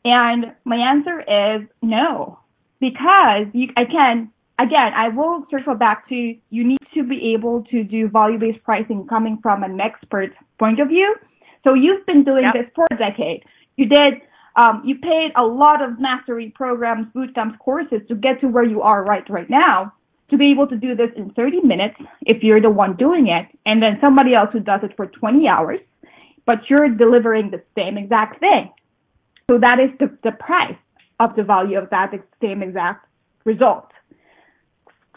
[0.04, 2.40] And my answer is no,
[2.80, 7.64] because you, I can, again, I will circle back to you need to be able
[7.72, 11.16] to do value-based pricing coming from an expert point of view.
[11.64, 12.54] So you've been doing Yep.
[12.54, 13.44] this for a decade.
[13.78, 14.22] You did,
[14.56, 18.64] um, you paid a lot of mastery programs, boot camps, courses to get to where
[18.64, 19.94] you are right, right now.
[20.32, 23.46] To be able to do this in 30 minutes, if you're the one doing it,
[23.66, 25.80] and then somebody else who does it for 20 hours,
[26.48, 28.74] but you're delivering the same exact thing.
[29.52, 30.78] So that is the, the price
[31.20, 33.06] of the value of that same exact
[33.44, 33.92] result.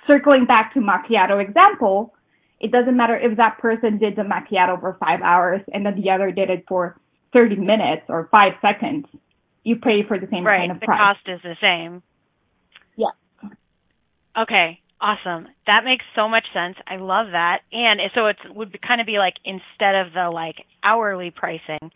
[0.07, 2.15] Circling back to macchiato example,
[2.61, 6.11] it doesn't matter if that person did the macchiato for five hours and then the
[6.11, 7.01] other did it for
[7.33, 9.07] 30 minutes or five seconds.
[9.65, 10.61] You pay for the same Right.
[10.61, 10.99] kind of The price.
[10.99, 12.03] cost is the same.
[12.97, 13.11] Yeah.
[14.37, 14.81] Okay.
[15.01, 15.47] Awesome.
[15.67, 16.77] That makes so much sense.
[16.87, 17.61] I love that.
[17.73, 21.93] And so it would be, kind of be like instead of the like hourly pricing,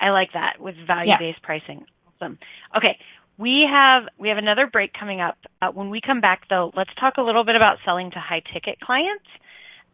[0.00, 1.84] I like that with value-based pricing.
[2.20, 2.38] Awesome.
[2.76, 2.98] Okay.
[3.38, 5.36] We have we have another break coming up.
[5.60, 8.40] Uh, when we come back though, let's talk a little bit about selling to high
[8.54, 9.26] ticket clients.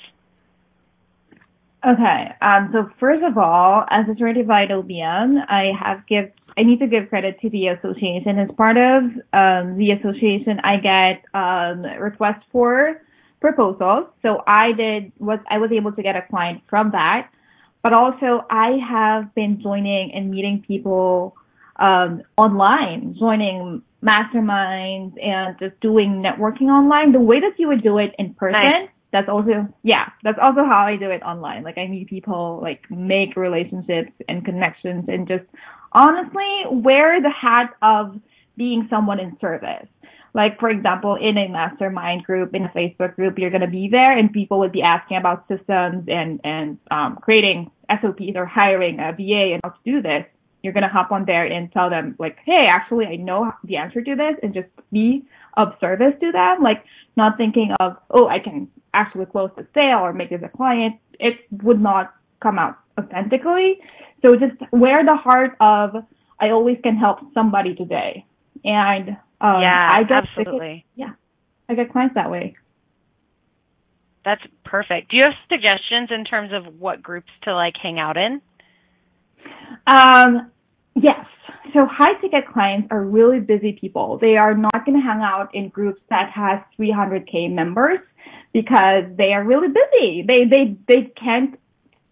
[1.86, 2.24] Okay.
[2.42, 6.86] Um, so first of all, as a certified OBM, I have give I need to
[6.86, 8.38] give credit to the association.
[8.38, 9.02] As part of
[9.32, 13.00] um, the association, I get um, requests for
[13.40, 14.06] proposals.
[14.22, 17.30] So I did was I was able to get a client from that,
[17.82, 21.36] but also I have been joining and meeting people
[21.76, 27.12] um, online, joining masterminds and just doing networking online.
[27.12, 28.62] The way that you would do it in person.
[28.64, 32.58] Nice that's also yeah that's also how i do it online like i meet people
[32.62, 35.44] like make relationships and connections and just
[35.92, 38.20] honestly wear the hat of
[38.56, 39.88] being someone in service
[40.36, 43.88] like for example in a mastermind group in a facebook group you're going to be
[43.90, 49.00] there and people would be asking about systems and and um, creating sops or hiring
[49.00, 50.24] a va and how to do this
[50.62, 53.76] you're going to hop on there and tell them like hey actually i know the
[53.76, 55.24] answer to this and just be
[55.56, 56.84] of service to them like
[57.16, 60.96] not thinking of oh i can actually close the sale or make this a client,
[61.20, 63.78] it would not come out authentically.
[64.22, 65.94] So just wear the heart of
[66.40, 68.26] I always can help somebody today.
[68.64, 70.84] And um, yeah, I get absolutely.
[70.94, 71.12] yeah,
[71.68, 72.56] I get clients that way.
[74.24, 75.10] That's perfect.
[75.10, 78.40] Do you have suggestions in terms of what groups to like hang out in?
[79.86, 80.50] Um,
[80.96, 81.24] yes.
[81.72, 84.18] So high ticket clients are really busy people.
[84.20, 87.98] They are not going to hang out in groups that has 300k members
[88.52, 90.24] because they are really busy.
[90.26, 91.58] They they they can't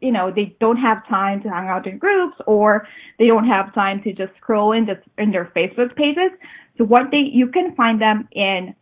[0.00, 2.86] you know they don't have time to hang out in groups or
[3.18, 6.30] they don't have time to just scroll in just in their Facebook pages.
[6.78, 8.74] So what they you can find them in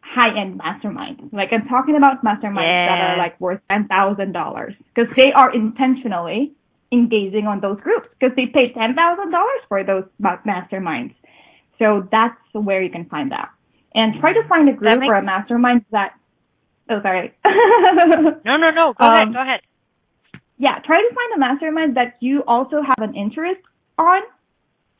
[0.00, 1.32] high end masterminds.
[1.32, 2.88] Like I'm talking about masterminds yeah.
[2.88, 6.52] that are like worth ten thousand dollars because they are intentionally
[6.92, 11.14] engaging on those groups because they pay ten thousand dollars for those masterminds.
[11.78, 13.50] So that's where you can find that.
[13.94, 16.14] And try to find a group or a mastermind that
[16.88, 17.34] Oh, sorry.
[17.44, 18.94] no, no, no.
[18.98, 19.32] Go um, ahead.
[19.32, 19.60] Go ahead.
[20.58, 23.60] Yeah, try to find a mastermind that you also have an interest
[23.98, 24.22] on.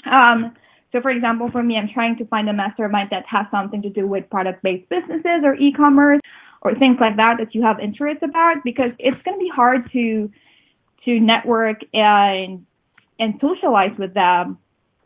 [0.04, 0.54] Um,
[0.92, 3.90] so, for example, for me, I'm trying to find a mastermind that has something to
[3.90, 6.20] do with product-based businesses or e-commerce
[6.62, 9.90] or things like that that you have interest about because it's going to be hard
[9.92, 10.30] to
[11.04, 12.66] to network and
[13.18, 14.58] and socialize with them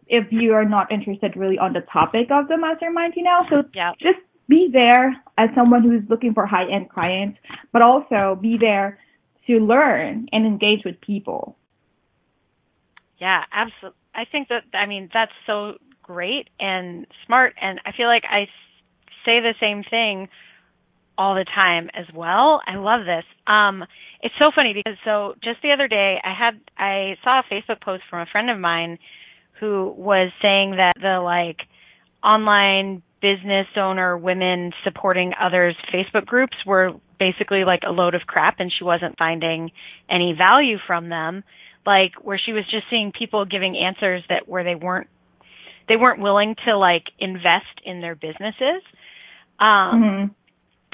[0.06, 3.46] if you are not interested really on the topic of the mastermind, you know.
[3.48, 3.92] So yeah.
[4.00, 7.38] just be there as someone who's looking for high end clients,
[7.72, 8.98] but also be there
[9.46, 11.56] to learn and engage with people.
[13.18, 13.99] Yeah, absolutely.
[14.14, 17.54] I think that, I mean, that's so great and smart.
[17.60, 18.46] And I feel like I
[19.24, 20.28] say the same thing
[21.16, 22.60] all the time as well.
[22.66, 23.24] I love this.
[23.46, 23.84] Um,
[24.22, 27.82] it's so funny because so just the other day I had, I saw a Facebook
[27.82, 28.98] post from a friend of mine
[29.60, 31.58] who was saying that the like
[32.24, 38.56] online business owner women supporting others Facebook groups were basically like a load of crap
[38.58, 39.70] and she wasn't finding
[40.08, 41.44] any value from them
[41.86, 45.08] like where she was just seeing people giving answers that where they weren't
[45.88, 48.82] they weren't willing to like invest in their businesses
[49.58, 50.32] um mm-hmm.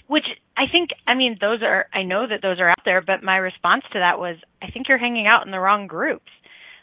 [0.07, 3.23] which I think I mean those are I know that those are out there but
[3.23, 6.31] my response to that was I think you're hanging out in the wrong groups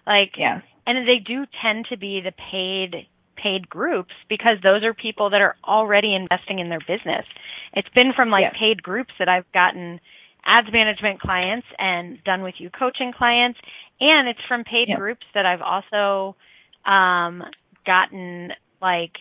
[0.06, 3.08] like yeah and they do tend to be the paid
[3.44, 7.26] paid groups because those are people that are already investing in their business.
[7.74, 10.00] It's been from like paid groups that I've gotten
[10.46, 13.60] ads management clients and done with you coaching clients
[14.00, 16.36] and it's from paid groups that I've also
[16.86, 17.44] um
[17.86, 18.52] gotten
[18.82, 19.14] like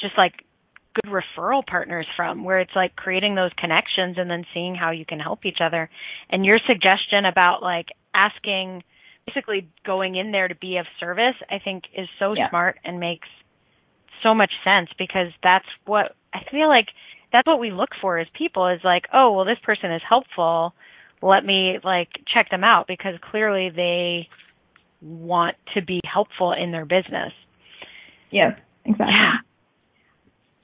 [0.00, 0.34] just like
[0.94, 5.04] good referral partners from where it's like creating those connections and then seeing how you
[5.04, 5.90] can help each other.
[6.30, 8.82] And your suggestion about like asking
[9.26, 12.48] basically going in there to be of service, I think is so yeah.
[12.48, 13.28] smart and makes
[14.22, 16.86] so much sense because that's what I feel like
[17.32, 20.74] that's what we look for as people is like, oh, well this person is helpful.
[21.22, 24.28] Let me like check them out because clearly they
[25.00, 27.32] want to be helpful in their business.
[28.30, 29.06] Yeah, exactly.
[29.10, 29.32] Yeah.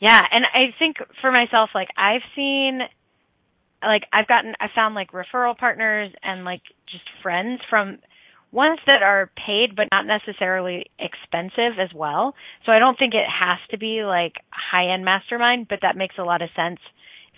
[0.01, 2.81] Yeah, and I think for myself like I've seen
[3.83, 7.99] like I've gotten I found like referral partners and like just friends from
[8.51, 12.35] ones that are paid but not necessarily expensive as well.
[12.67, 16.17] So I don't think it has to be like high end mastermind, but that makes
[16.19, 16.81] a lot of sense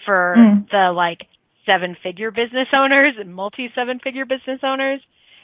[0.04, 0.68] for mm.
[0.70, 1.20] the like
[1.66, 5.00] seven figure business owners and multi seven figure business owners.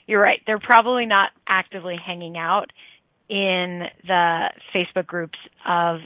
[0.07, 0.41] you're right.
[0.47, 2.71] They're probably not actively hanging out
[3.29, 6.01] in the Facebook groups of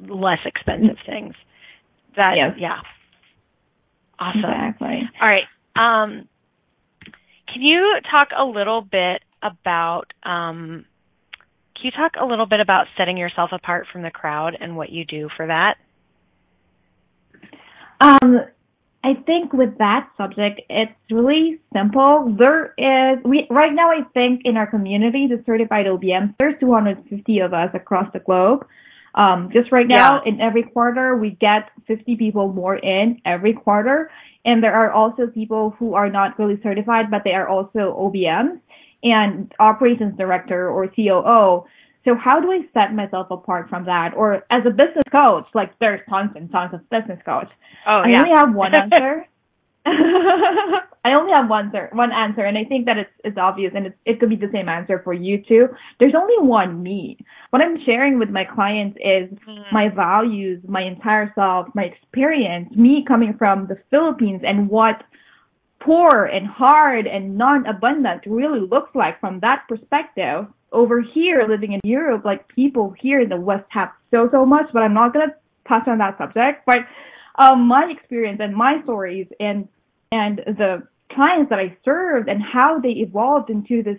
[0.00, 1.34] less expensive things.
[2.16, 2.56] That Yes.
[2.58, 2.80] yeah.
[4.18, 4.40] Awesome.
[4.44, 5.08] Exactly.
[5.20, 5.44] All right.
[5.76, 6.28] Um,
[7.52, 10.84] can you talk a little bit about um,
[11.76, 14.90] can you talk a little bit about setting yourself apart from the crowd and what
[14.90, 15.76] you do for that?
[18.00, 18.40] Um,
[19.04, 22.34] I think with that subject, it's really simple.
[22.36, 23.90] There is we right now.
[23.90, 28.66] I think in our community, the certified OBMs, there's 250 of us across the globe.
[29.14, 30.32] Um, just right now, Yeah.
[30.32, 34.10] in every quarter, we get 50 people more in every quarter,
[34.44, 38.58] and there are also people who are not really certified, but they are also OBMs
[39.04, 41.64] and operations director or COO.
[42.08, 44.14] So how do I set myself apart from that?
[44.16, 47.50] Or as a business coach, like there's tons and tons of business coach.
[47.86, 48.18] Oh I yeah.
[48.20, 49.26] only have one answer.
[51.04, 53.86] I only have one answer, one answer, and I think that it's it's obvious, and
[53.86, 55.68] it's, it could be the same answer for you too.
[56.00, 57.18] There's only one me.
[57.50, 59.70] What I'm sharing with my clients is Mhm.
[59.70, 65.02] my values, my entire self, my experience, me coming from the Philippines, and what
[65.80, 70.46] poor and hard and non-abundant really looks like from that perspective.
[70.72, 74.66] Over here, living in Europe, like people here in the West have so so much,
[74.72, 75.34] but I'm not gonna
[75.66, 76.64] touch on that subject.
[76.66, 76.80] But
[77.38, 79.68] um, my experience and my stories and
[80.12, 83.98] and the clients that I served and how they evolved into this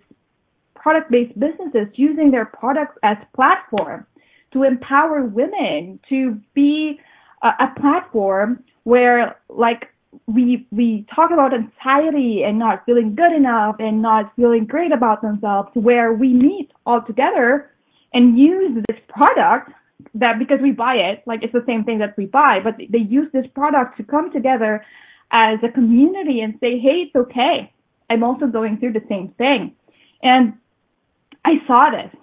[0.76, 4.05] product-based businesses using their products as platform
[4.53, 6.99] to empower women to be
[7.43, 9.88] a, a platform where like
[10.28, 15.22] we we talk about anxiety and not feeling good enough and not feeling great about
[15.22, 17.72] themselves where we meet all together
[18.14, 19.72] and use this product
[20.16, 22.99] that because we buy it like it's the same thing that we buy but they
[22.99, 24.84] use this product to come together
[25.32, 27.72] as a community and say hey it's okay.
[28.10, 29.76] I'm also going through the same thing.
[30.24, 30.53] And
[31.45, 32.14] i saw this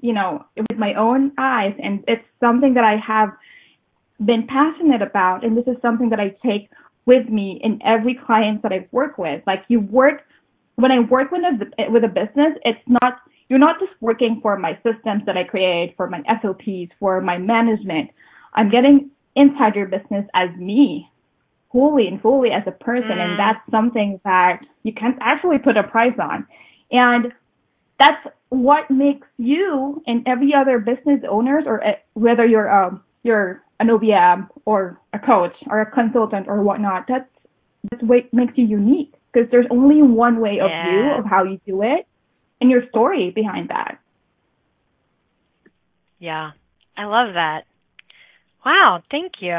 [0.00, 3.30] you know with my own eyes and it's something that i have
[4.24, 6.68] been passionate about and this is something that i take
[7.06, 9.42] with me in every client that I've worked with.
[9.46, 10.22] Like you work,
[10.76, 14.58] when I work with a, with a business, it's not, you're not just working for
[14.58, 18.10] my systems that I create, for my SOPs, for my management.
[18.54, 21.10] I'm getting inside your business as me,
[21.68, 23.10] wholly and fully as a person.
[23.10, 23.20] Mm.
[23.20, 26.46] And that's something that you can't actually put a price on.
[26.90, 27.32] And
[27.98, 33.62] that's what makes you and every other business owners or uh, whether you're um you're
[33.80, 37.28] an OBM or a coach or a consultant or whatnot, that's
[37.90, 40.90] that's what makes you unique because there's only one way of Yeah.
[40.92, 42.06] you of how you do it
[42.60, 43.98] and your story behind that.
[46.18, 46.50] Yeah.
[46.96, 47.62] I love that.
[48.64, 49.56] Wow, thank you.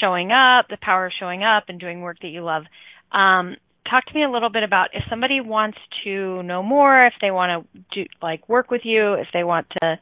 [0.00, 2.64] showing up, the power of showing up and doing work that you love,
[3.12, 3.56] um,
[3.88, 7.30] talk to me a little bit about if somebody wants to know more, if they
[7.30, 9.98] want to do like work with you, if they want to,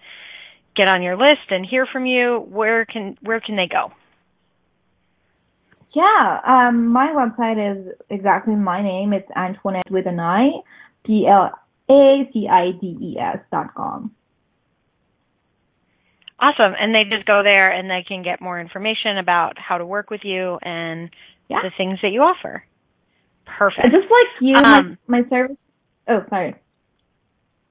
[0.77, 3.93] get on your list and hear from you, where can where can they go?
[5.93, 9.13] Yeah, um, my website is exactly my name.
[9.13, 10.51] It's Antoinette with an I,
[11.05, 11.51] P L
[11.91, 14.13] A C I D E S dot com.
[16.39, 16.73] Awesome.
[16.79, 20.09] And they just go there and they can get more information about how to work
[20.11, 21.11] with you and
[21.49, 21.63] Yeah.
[21.63, 22.65] the things that you offer.
[23.59, 23.89] Perfect.
[23.91, 25.57] Just like you, Um, my, my service.
[26.09, 26.55] Oh, sorry.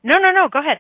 [0.04, 0.48] No, no, no.
[0.50, 0.80] Go ahead.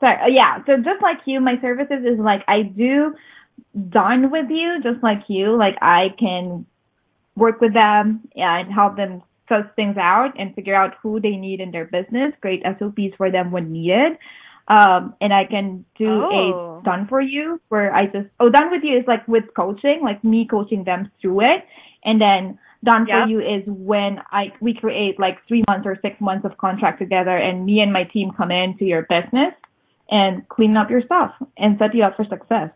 [0.00, 0.16] Sorry.
[0.16, 0.58] Uh, yeah.
[0.66, 3.14] So just like you, my services is like I do
[3.90, 5.56] done with you, just like you.
[5.56, 6.66] Like I can
[7.36, 11.60] work with them and help them suss things out and figure out who they need
[11.60, 14.18] in their business, create SOPs for them when needed.
[14.68, 16.80] Um, and I can do Oh.
[16.80, 20.00] a done for you where I just, oh, done with you is like with coaching,
[20.02, 21.66] like me coaching them through it.
[22.04, 23.24] And then done Yep.
[23.24, 26.98] for you is when I, we create like three months or six months of contract
[26.98, 29.54] together and me and my team come into your business
[30.10, 32.70] and clean up your stuff and set you up for success.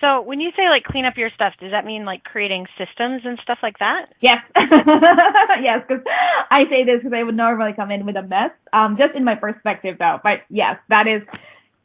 [0.00, 3.22] So when you say like clean up your stuff, does that mean like creating systems
[3.24, 4.12] and stuff like that?
[4.20, 4.44] Yes.
[4.56, 6.04] yes, because
[6.50, 9.24] I say this because I would normally come in with a mess, um, just in
[9.24, 10.18] my perspective though.
[10.22, 11.22] But yes, that is,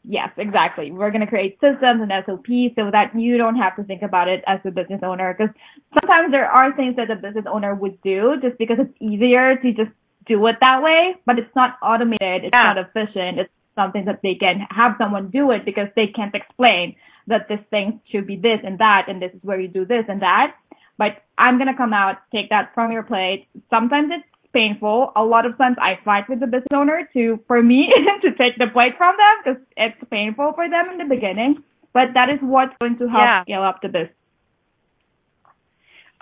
[0.04, 0.92] yes, exactly.
[0.92, 4.28] We're going to create systems and SOPs so that you don't have to think about
[4.28, 5.54] it as a business owner because
[6.00, 9.74] sometimes there are things that a business owner would do just because it's easier to
[9.74, 9.92] just
[10.28, 12.46] do it that way, but it's not automated.
[12.46, 12.74] It's Yeah.
[12.74, 13.40] not efficient.
[13.40, 16.96] It's something that they can have someone do it because they can't explain
[17.28, 20.06] that this thing should be this and that and this is where you do this
[20.08, 20.56] and that.
[20.98, 23.48] But I'm gonna come out, take that from your plate.
[23.70, 25.12] Sometimes it's painful.
[25.16, 27.90] A lot of times I fight with the business owner to, for me,
[28.22, 31.64] to take the plate from them because it's painful for them in the beginning.
[31.94, 33.44] But that is what's going to help Yeah.
[33.44, 34.16] scale up the business.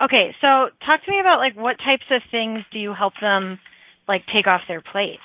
[0.02, 3.60] Okay, so talk to me about like what types of things do you help them
[4.08, 5.20] like take off their plate?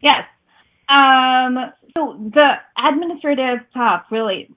[0.00, 0.22] Yes.
[0.88, 1.58] Um,
[1.96, 4.48] so the administrative stuff, really.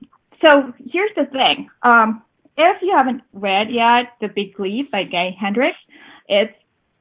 [0.46, 1.70] So here's the thing.
[1.82, 2.22] Um,
[2.56, 5.78] if you haven't read yet The Big Leap by Gay Hendricks,
[6.28, 6.54] it's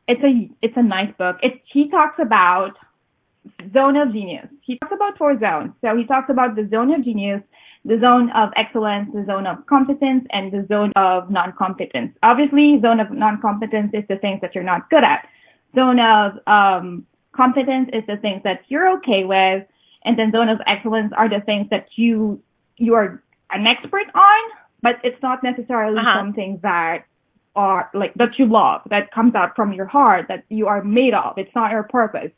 [0.08, 0.32] it's a
[0.62, 1.36] it's a nice book.
[1.42, 2.72] It he talks about
[3.72, 4.48] zone of genius.
[4.62, 5.72] He talks about four zones.
[5.82, 7.42] So he talks about the zone of genius,
[7.84, 12.16] the zone of excellence, the zone of competence, and the zone of non-competence.
[12.22, 15.28] Obviously, zone of non-competence is the things that you're not good at.
[15.74, 19.64] Zone of um, competence is the things that you're okay with,
[20.04, 22.42] and then zone of excellence are the things that you
[22.76, 24.42] you are an expert on,
[24.82, 26.18] but it's not necessarily Uh-huh.
[26.20, 27.04] something that
[27.58, 31.12] are like that you love, that comes out from your heart, that you are made
[31.12, 31.36] of.
[31.36, 32.30] It's not your purpose.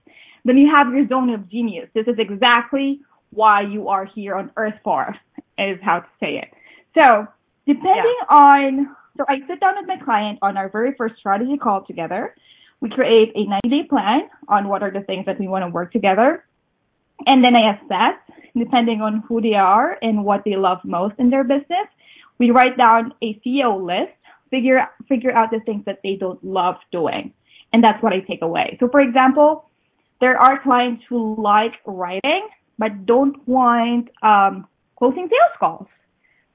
[0.46, 1.90] Then you have your zone of genius.
[1.94, 5.14] This is exactly why you are here on Earth for,
[5.58, 6.48] is how to say it.
[6.94, 7.28] So
[7.66, 11.84] depending on, so I sit down with my client on our very first strategy call
[11.84, 12.34] together.
[12.80, 15.68] We create a 90 day plan on what are the things that we want to
[15.68, 16.46] work together.
[17.26, 18.16] And then I assess,
[18.56, 21.88] depending on who they are and what they love most in their business.
[22.38, 24.16] We write down a CEO list,
[24.50, 27.32] figure, figure out the things that they don't love doing.
[27.72, 28.76] And that's what I take away.
[28.80, 29.70] So for example,
[30.20, 32.48] there are clients who like writing,
[32.78, 34.66] but don't want, um,
[34.98, 35.86] closing sales calls.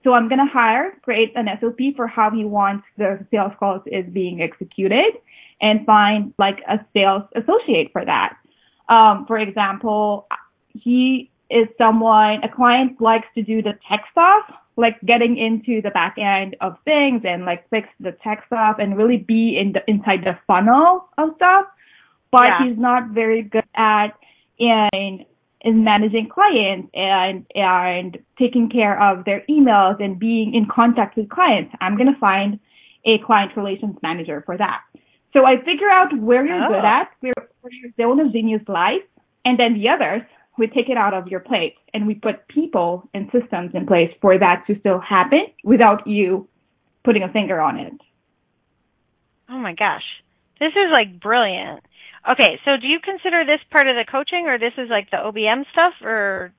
[0.04, 3.82] So I'm going to hire, create an SOP for how he wants the sales calls
[3.88, 5.14] is being executed
[5.62, 8.38] and find like a sales associate for that.
[8.88, 10.28] Um, for example,
[10.74, 14.43] he is someone, a client likes to do the tech stuff,
[14.78, 18.98] like getting into the back end of things and like fix the tech stuff and
[18.98, 21.66] really be in the, inside the funnel of stuff.
[22.32, 22.68] But Yeah.
[22.68, 24.10] he's not very good at
[24.58, 25.26] in
[25.62, 31.30] in managing clients and and taking care of their emails and being in contact with
[31.30, 31.74] clients.
[31.82, 32.60] I'm gonna find
[33.06, 34.82] a client relations manager for that.
[35.34, 36.68] So I figure out where you're Oh.
[36.68, 39.02] good at, where, where your zone of genius lies,
[39.44, 40.22] and then the others,
[40.58, 44.12] we take it out of your plate and we put people and systems in place
[44.22, 46.47] for that to still happen without you
[47.03, 47.93] putting a finger on it.
[49.49, 50.03] Oh my gosh.
[50.60, 51.82] This is like brilliant.
[52.30, 55.18] Okay, so do you consider this part of the coaching or this is like the
[55.18, 56.53] OBM stuff or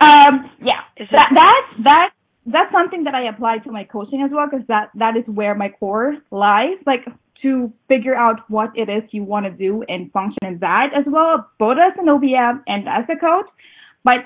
[0.00, 2.10] Um, yeah, Is that, that, that,
[2.46, 5.54] that's something that I apply to my coaching as well because that, that is where
[5.54, 6.76] my core lies.
[6.84, 7.06] Like
[7.44, 11.04] to figure out what it is you want to do and function in that as
[11.06, 13.46] well, both as an OBM and as a coach.
[14.02, 14.24] But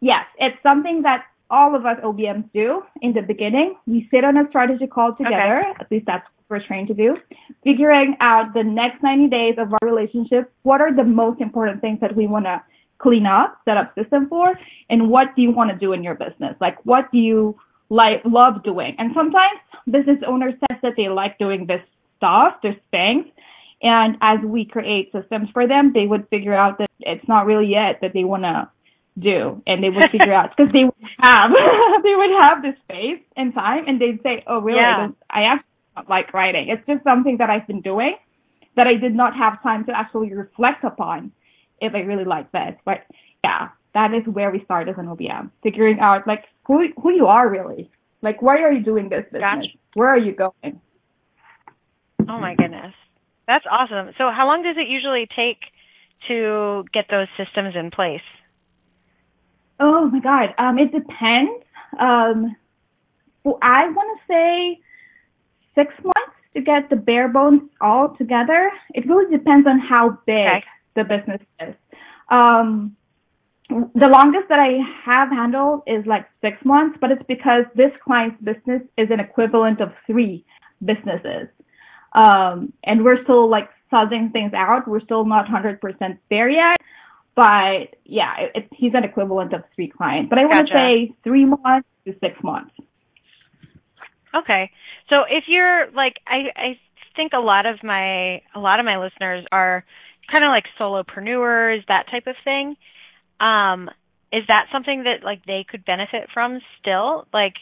[0.00, 3.76] yes, it's something that all of us OBMs do in the beginning.
[3.86, 5.62] We sit on a strategy call together.
[5.80, 7.16] At least that's what we're trained to do.
[7.64, 10.52] Figuring out the next 90 days of our relationship.
[10.62, 12.62] What are the most important things that we want to
[12.98, 14.58] clean up, set up system for,
[14.90, 16.56] and what do you want to do in your business?
[16.60, 17.56] Like, what do you
[17.90, 18.94] like, love doing?
[18.98, 21.80] And sometimes business owners says that they like doing this
[22.18, 23.26] stuff, this things,
[23.80, 27.72] And as we create systems for them, they would figure out that it's not really
[27.74, 28.68] it that they want to
[29.18, 29.62] do.
[29.66, 31.50] And they would figure out because they would have,
[32.02, 34.80] they would have the space and time and they'd say, oh really?
[34.80, 35.08] Yeah.
[35.30, 36.68] I actually don't like writing.
[36.68, 38.16] It's just something that I've been doing
[38.76, 41.32] that I did not have time to actually reflect upon
[41.80, 42.74] if I really like this.
[42.84, 42.98] But
[43.44, 47.26] yeah, that is where we start as an OBM, figuring out like who who you
[47.26, 47.90] are really.
[48.22, 49.42] Like why are you doing this business?
[49.42, 49.68] Gotcha.
[49.94, 50.80] Where are you going?
[52.28, 52.94] Oh my goodness.
[53.46, 54.12] That's awesome.
[54.18, 55.58] So how long does it usually take
[56.28, 58.20] to get those systems in place?
[59.80, 60.54] Oh my god.
[60.58, 61.64] Um it depends.
[61.98, 62.56] Um
[63.44, 64.78] well, I wanna say
[65.74, 68.70] six months to get the bare bones all together.
[68.94, 70.64] It really depends on how big Okay.
[70.96, 71.74] the business is.
[72.30, 72.96] Um
[73.70, 78.40] the longest that I have handled is like six months, but it's because this client's
[78.42, 80.44] business is an equivalent of three
[80.84, 81.48] businesses.
[82.12, 84.88] Um, and we're still like sussing things out.
[84.88, 86.76] We're still not 100% there yet.
[87.34, 90.28] But yeah, it, it, he's an equivalent of three clients.
[90.28, 90.74] But I want to Gotcha.
[90.74, 92.74] say three months to six months.
[94.34, 94.70] Okay.
[95.08, 96.80] So if you're like I I
[97.16, 99.84] think a lot of my a lot of my listeners are
[100.30, 102.76] kind of like solopreneurs, that type of thing.
[103.40, 103.88] Um
[104.32, 107.54] is that something that like they could benefit from still like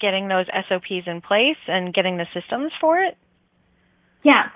[0.00, 3.16] getting those SOPs in place and getting the systems for it?
[4.28, 4.48] Yes,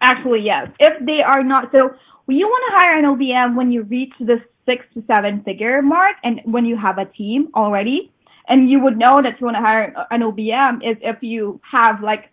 [0.00, 0.68] actually, yes.
[0.80, 1.94] If they are not, so
[2.26, 6.16] you want to hire an OBM when you reach the six to seven figure mark
[6.24, 8.12] and when you have a team already.
[8.48, 12.02] And you would know that you want to hire an OBM is if you have
[12.02, 12.24] like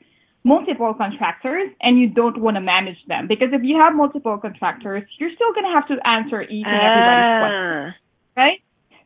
[0.43, 3.27] multiple contractors and you don't want to manage them.
[3.27, 6.81] Because if you have multiple contractors, you're still going to have to answer each and
[6.89, 8.59] everybody's question, Ah, right?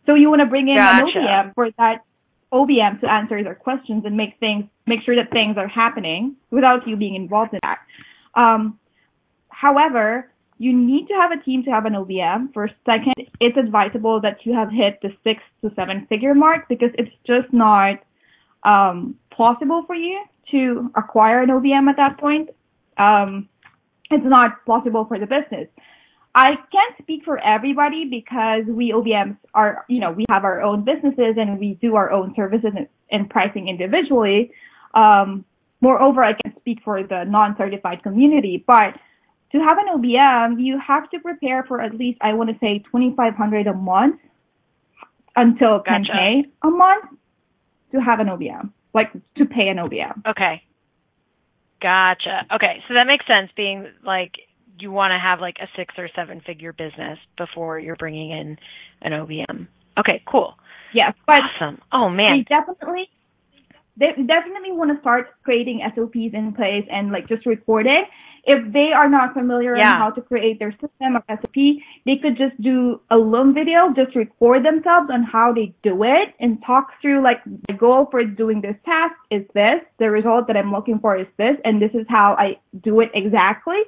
[0.05, 2.05] So you want to bring in an OBM for that
[2.51, 6.87] OBM to answer their questions and make things, make sure that things are happening without
[6.87, 7.79] you being involved in that.
[8.35, 8.77] Um,
[9.49, 12.53] however, you need to have a team to have an OBM.
[12.53, 16.91] For second, it's advisable that you have hit the six to seven figure mark because
[16.95, 17.99] it's just not
[18.63, 22.49] um, possible for you to acquire an OBM at that point.
[22.97, 23.49] Um,
[24.11, 25.67] it's not possible for the business.
[26.33, 30.85] I can't speak for everybody because we OBMs are, you know, we have our own
[30.85, 34.51] businesses and we do our own services and, and pricing individually.
[34.93, 35.43] Um,
[35.81, 38.93] moreover, I can speak for the non-certified community, but
[39.51, 42.79] to have an OBM, you have to prepare for at least, I want to say
[42.79, 44.21] 2500 a month
[45.35, 46.11] until Gotcha.
[46.13, 47.05] 10k a month
[47.91, 50.25] to have an OBM, like to pay an OBM.
[50.27, 50.63] Okay.
[51.81, 52.45] Gotcha.
[52.53, 54.33] Okay, so that makes sense being like
[54.79, 58.57] you want to have like a six or seven figure business before you're bringing in
[59.01, 59.67] an OBM.
[59.99, 60.55] Okay, cool.
[60.93, 61.79] Yeah, Awesome.
[61.91, 62.45] Oh they man.
[62.49, 63.09] definitely
[63.97, 68.05] they definitely want to start creating SOPs in place and like just record it.
[68.43, 69.91] If they are not familiar Yeah.
[69.93, 71.53] on how to create their system or SOP,
[72.05, 76.33] they could just do a Loom video, just record themselves on how they do it
[76.39, 80.57] and talk through like the goal for doing this task is this, the result that
[80.57, 83.81] I'm looking for is this, and this is how I do it exactly.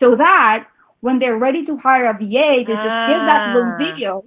[0.00, 0.66] So that
[1.00, 3.78] when they're ready to hire a VA, they just give that Loom Ah.
[3.78, 4.24] video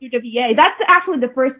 [0.00, 0.54] to the VA.
[0.56, 1.56] That's actually the first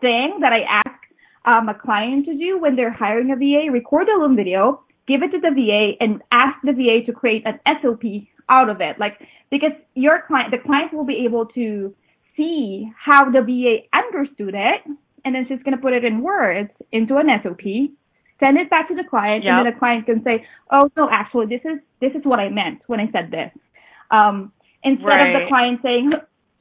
[0.00, 0.98] thing that I ask
[1.44, 3.70] um, a client to do when they're hiring a VA.
[3.72, 7.42] Record a Loom video, give it to the VA, and ask the VA to create
[7.46, 8.04] an SOP
[8.48, 8.98] out of it.
[8.98, 9.18] Like
[9.50, 11.94] because your client, the client will be able to
[12.36, 14.80] see how the VA understood it,
[15.24, 17.90] and then she's going to put it in words into an SOP.
[18.42, 21.46] Send it back to the client, and then the client can say, "Oh no, actually,
[21.46, 23.52] this is this is what I meant when I said this."
[24.10, 26.12] Um, instead of the client saying,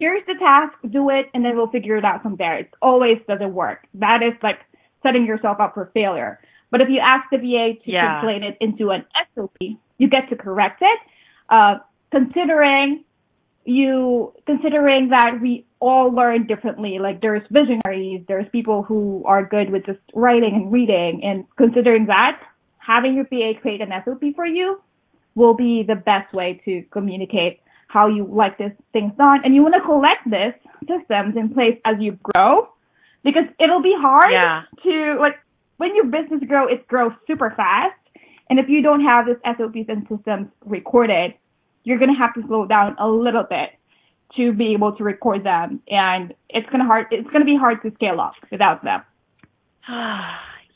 [0.02, 2.58] here's the task, do it, and then we'll figure it out from there.
[2.58, 3.88] It always doesn't work.
[3.96, 4.60] That is like
[5.04, 6.40] setting yourself up for failure.
[6.72, 8.22] But if you ask the VA to Yeah.
[8.22, 9.06] translate it into an
[9.36, 11.00] SOP, you get to correct it.
[11.50, 11.80] Uh,
[12.12, 13.04] considering
[13.66, 19.72] you, considering that we all learn differently, like there's visionaries, there's people who are good
[19.72, 22.40] with just writing and reading, and considering that,
[22.78, 24.80] having your PA create an SOP for you
[25.36, 29.42] will be the best way to communicate how you like this things done.
[29.44, 30.54] And you want to collect this
[30.88, 32.70] systems in place as you grow
[33.24, 34.64] because it'll be hard Yeah.
[34.84, 35.38] to like
[35.78, 37.96] when your business grow, it grows super fast.
[38.50, 41.34] And if you don't have this SOPs and systems recorded,
[41.84, 43.72] you're going to have to slow down a little bit
[44.38, 45.82] to be able to record them.
[45.88, 49.02] And it's going to hard, it's going to be hard to scale up without them.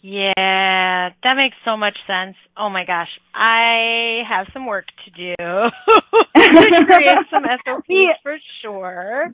[0.01, 2.35] yeah, that makes so much sense.
[2.57, 5.35] Oh my gosh, I have some work to do
[6.35, 9.33] to create some SOPs for sure.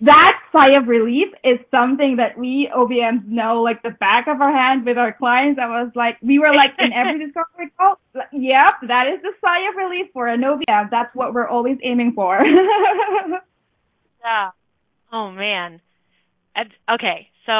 [0.00, 4.52] That sigh of relief is something that we OBMs know like the back of our
[4.52, 5.60] hand with our clients.
[5.62, 7.98] I was like, we were like in every discovery call,
[8.32, 10.90] yep, that is the sigh of relief for an OBM.
[10.90, 12.40] That's what we're always aiming for.
[14.24, 14.50] yeah.
[15.12, 15.80] Oh man.
[16.88, 17.52] Okay, so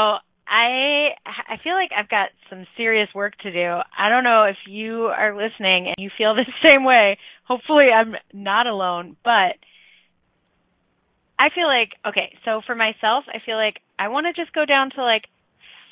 [0.46, 3.78] I I feel like I've got some serious work to do.
[3.96, 7.18] I don't know if you are listening and you feel the same way.
[7.44, 9.56] Hopefully I'm not alone, but
[11.38, 14.64] I feel like okay, so for myself, I feel like I want to just go
[14.64, 15.24] down to like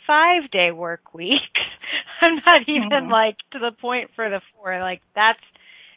[0.06, 1.62] 5 day work weeks.
[2.22, 3.10] I'm not even mm-hmm.
[3.12, 5.42] like to the point for the 4 like that's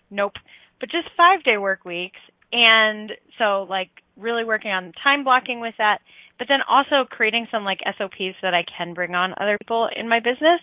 [0.09, 0.33] nope.
[0.79, 2.19] But just 5 day work weeks
[2.51, 5.99] and so like really working on time blocking with that
[6.37, 10.09] but then also creating some like SOPs that I can bring on other people in
[10.09, 10.61] my business.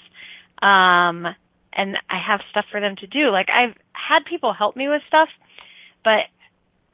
[0.61, 1.26] Um,
[1.74, 3.30] and I have stuff for them to do.
[3.30, 5.28] Like I've had people help me with stuff,
[6.05, 6.28] but,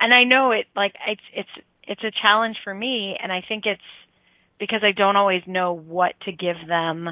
[0.01, 3.17] and I know it, like it's, it's, it's a challenge for me.
[3.21, 3.81] And I think it's
[4.61, 7.09] because I don't always know what to give them,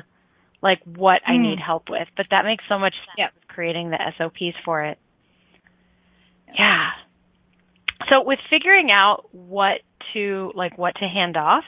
[0.62, 1.32] like what mm.
[1.32, 2.06] I need help with.
[2.16, 3.32] But that makes so much sense yep.
[3.48, 4.98] creating the SOPs for it.
[6.56, 6.90] Yeah.
[8.10, 9.80] So with figuring out what
[10.12, 11.64] to like what to hand off,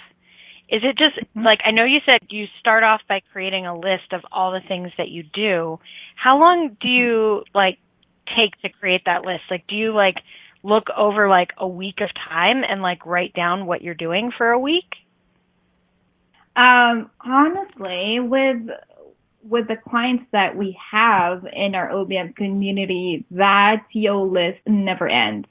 [0.68, 1.44] is it just mm-hmm.
[1.44, 4.66] like I know you said you start off by creating a list of all the
[4.66, 5.80] things that you do.
[6.14, 6.88] How long do mm-hmm.
[6.88, 7.78] you like
[8.36, 9.42] take to create that list?
[9.50, 10.16] Like do you like
[10.62, 14.50] look over like a week of time and like write down what you're doing for
[14.50, 14.94] a week?
[16.56, 18.68] Um honestly, with
[19.42, 25.48] with the clients that we have in our OBM community, that CEO list never ends.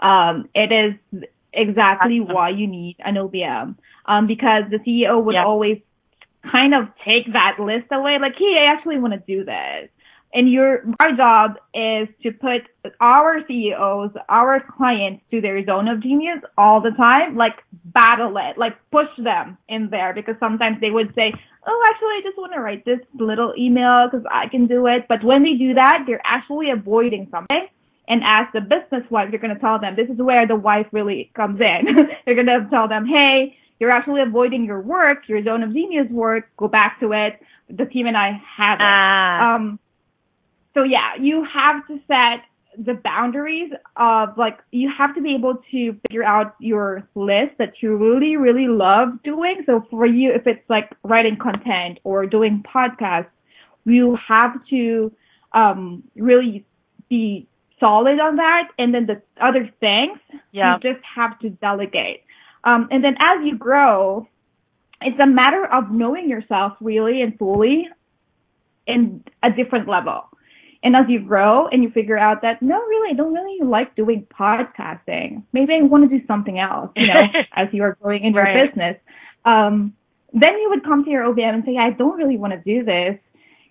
[0.00, 3.76] Um, it is exactly why you need an OBM.
[4.04, 5.46] Um, because the CEO would yep.
[5.46, 5.80] always
[6.50, 9.88] kind of take that list away, like, hey, I actually want to do this.
[10.36, 12.68] And your, our job is to put
[13.00, 17.54] our CEOs, our clients to their zone of genius all the time, like
[17.86, 21.32] battle it, like push them in there because sometimes they would say,
[21.66, 25.06] oh, actually, I just want to write this little email because I can do it.
[25.08, 27.66] But when they do that, they're actually avoiding something
[28.08, 30.86] and as the business wife, you're going to tell them this is where the wife
[30.92, 32.08] really comes in.
[32.26, 36.06] you're going to tell them, hey, you're actually avoiding your work, your zone of genius
[36.10, 36.44] work.
[36.56, 37.40] Go back to it.
[37.68, 38.86] The team and I have it.
[38.86, 39.56] Ah.
[39.56, 39.80] Um,
[40.76, 42.44] so yeah, you have to set
[42.78, 47.72] the boundaries of like you have to be able to figure out your list that
[47.80, 49.62] you really really love doing.
[49.64, 53.30] So for you, if it's like writing content or doing podcasts,
[53.86, 55.10] you have to
[55.52, 56.66] um, really
[57.08, 57.48] be
[57.80, 58.68] solid on that.
[58.78, 60.18] And then the other things,
[60.52, 60.74] yeah.
[60.74, 62.22] you just have to delegate.
[62.64, 64.28] Um, and then as you grow,
[65.00, 67.88] it's a matter of knowing yourself really and fully
[68.86, 70.24] in a different level.
[70.82, 73.96] And as you grow and you figure out that, no, really, I don't really like
[73.96, 75.42] doing podcasting.
[75.52, 77.22] Maybe I want to do something else, you know,
[77.56, 78.54] as you are growing in right.
[78.54, 78.96] your business.
[79.44, 79.94] Um,
[80.32, 82.84] then you would come to your OBM and say, I don't really want to do
[82.84, 83.18] this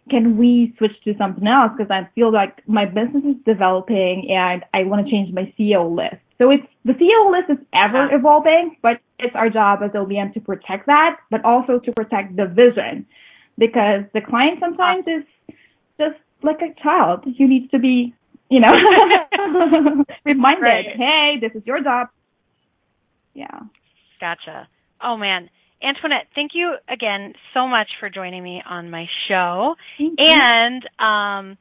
[0.10, 1.72] can we switch to something else?
[1.76, 5.96] Because I feel like my business is developing and I want to change my CEO
[5.96, 6.22] list.
[6.38, 10.42] So it's the CEO list is ever evolving, but it's our job as OBM to
[10.42, 13.08] protect that, but also to protect the vision
[13.58, 15.56] because the client sometimes is
[15.98, 17.24] just like a child.
[17.26, 18.14] You need to be,
[18.50, 18.72] you know,
[20.26, 20.86] reminded, right.
[20.96, 22.08] hey, this is your job.
[23.34, 23.60] Yeah.
[24.20, 24.68] Gotcha.
[25.02, 25.50] Oh man.
[25.84, 29.76] Antoinette, thank you again so much for joining me on my show.
[30.00, 31.58] And um,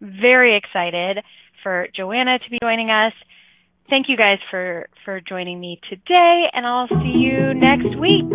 [0.00, 1.24] Very excited
[1.62, 3.12] for Joanna to be joining us.
[3.88, 8.30] Thank you guys for, for joining me today and I'll see you next week.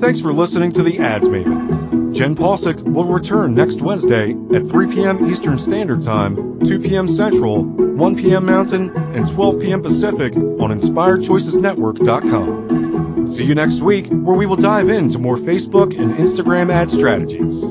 [0.00, 1.99] Thanks for listening to the Ads Maven.
[2.20, 5.30] Jenn Possick will return next Wednesday at 3 p.m.
[5.30, 7.08] Eastern Standard Time, 2 p.m.
[7.08, 8.44] Central, 1 p.m.
[8.44, 9.80] Mountain, and 12 p.m.
[9.80, 13.26] Pacific on InspiredChoicesNetwork.com.
[13.26, 17.64] See you next week, where we will dive into more Facebook and Instagram ad strategies.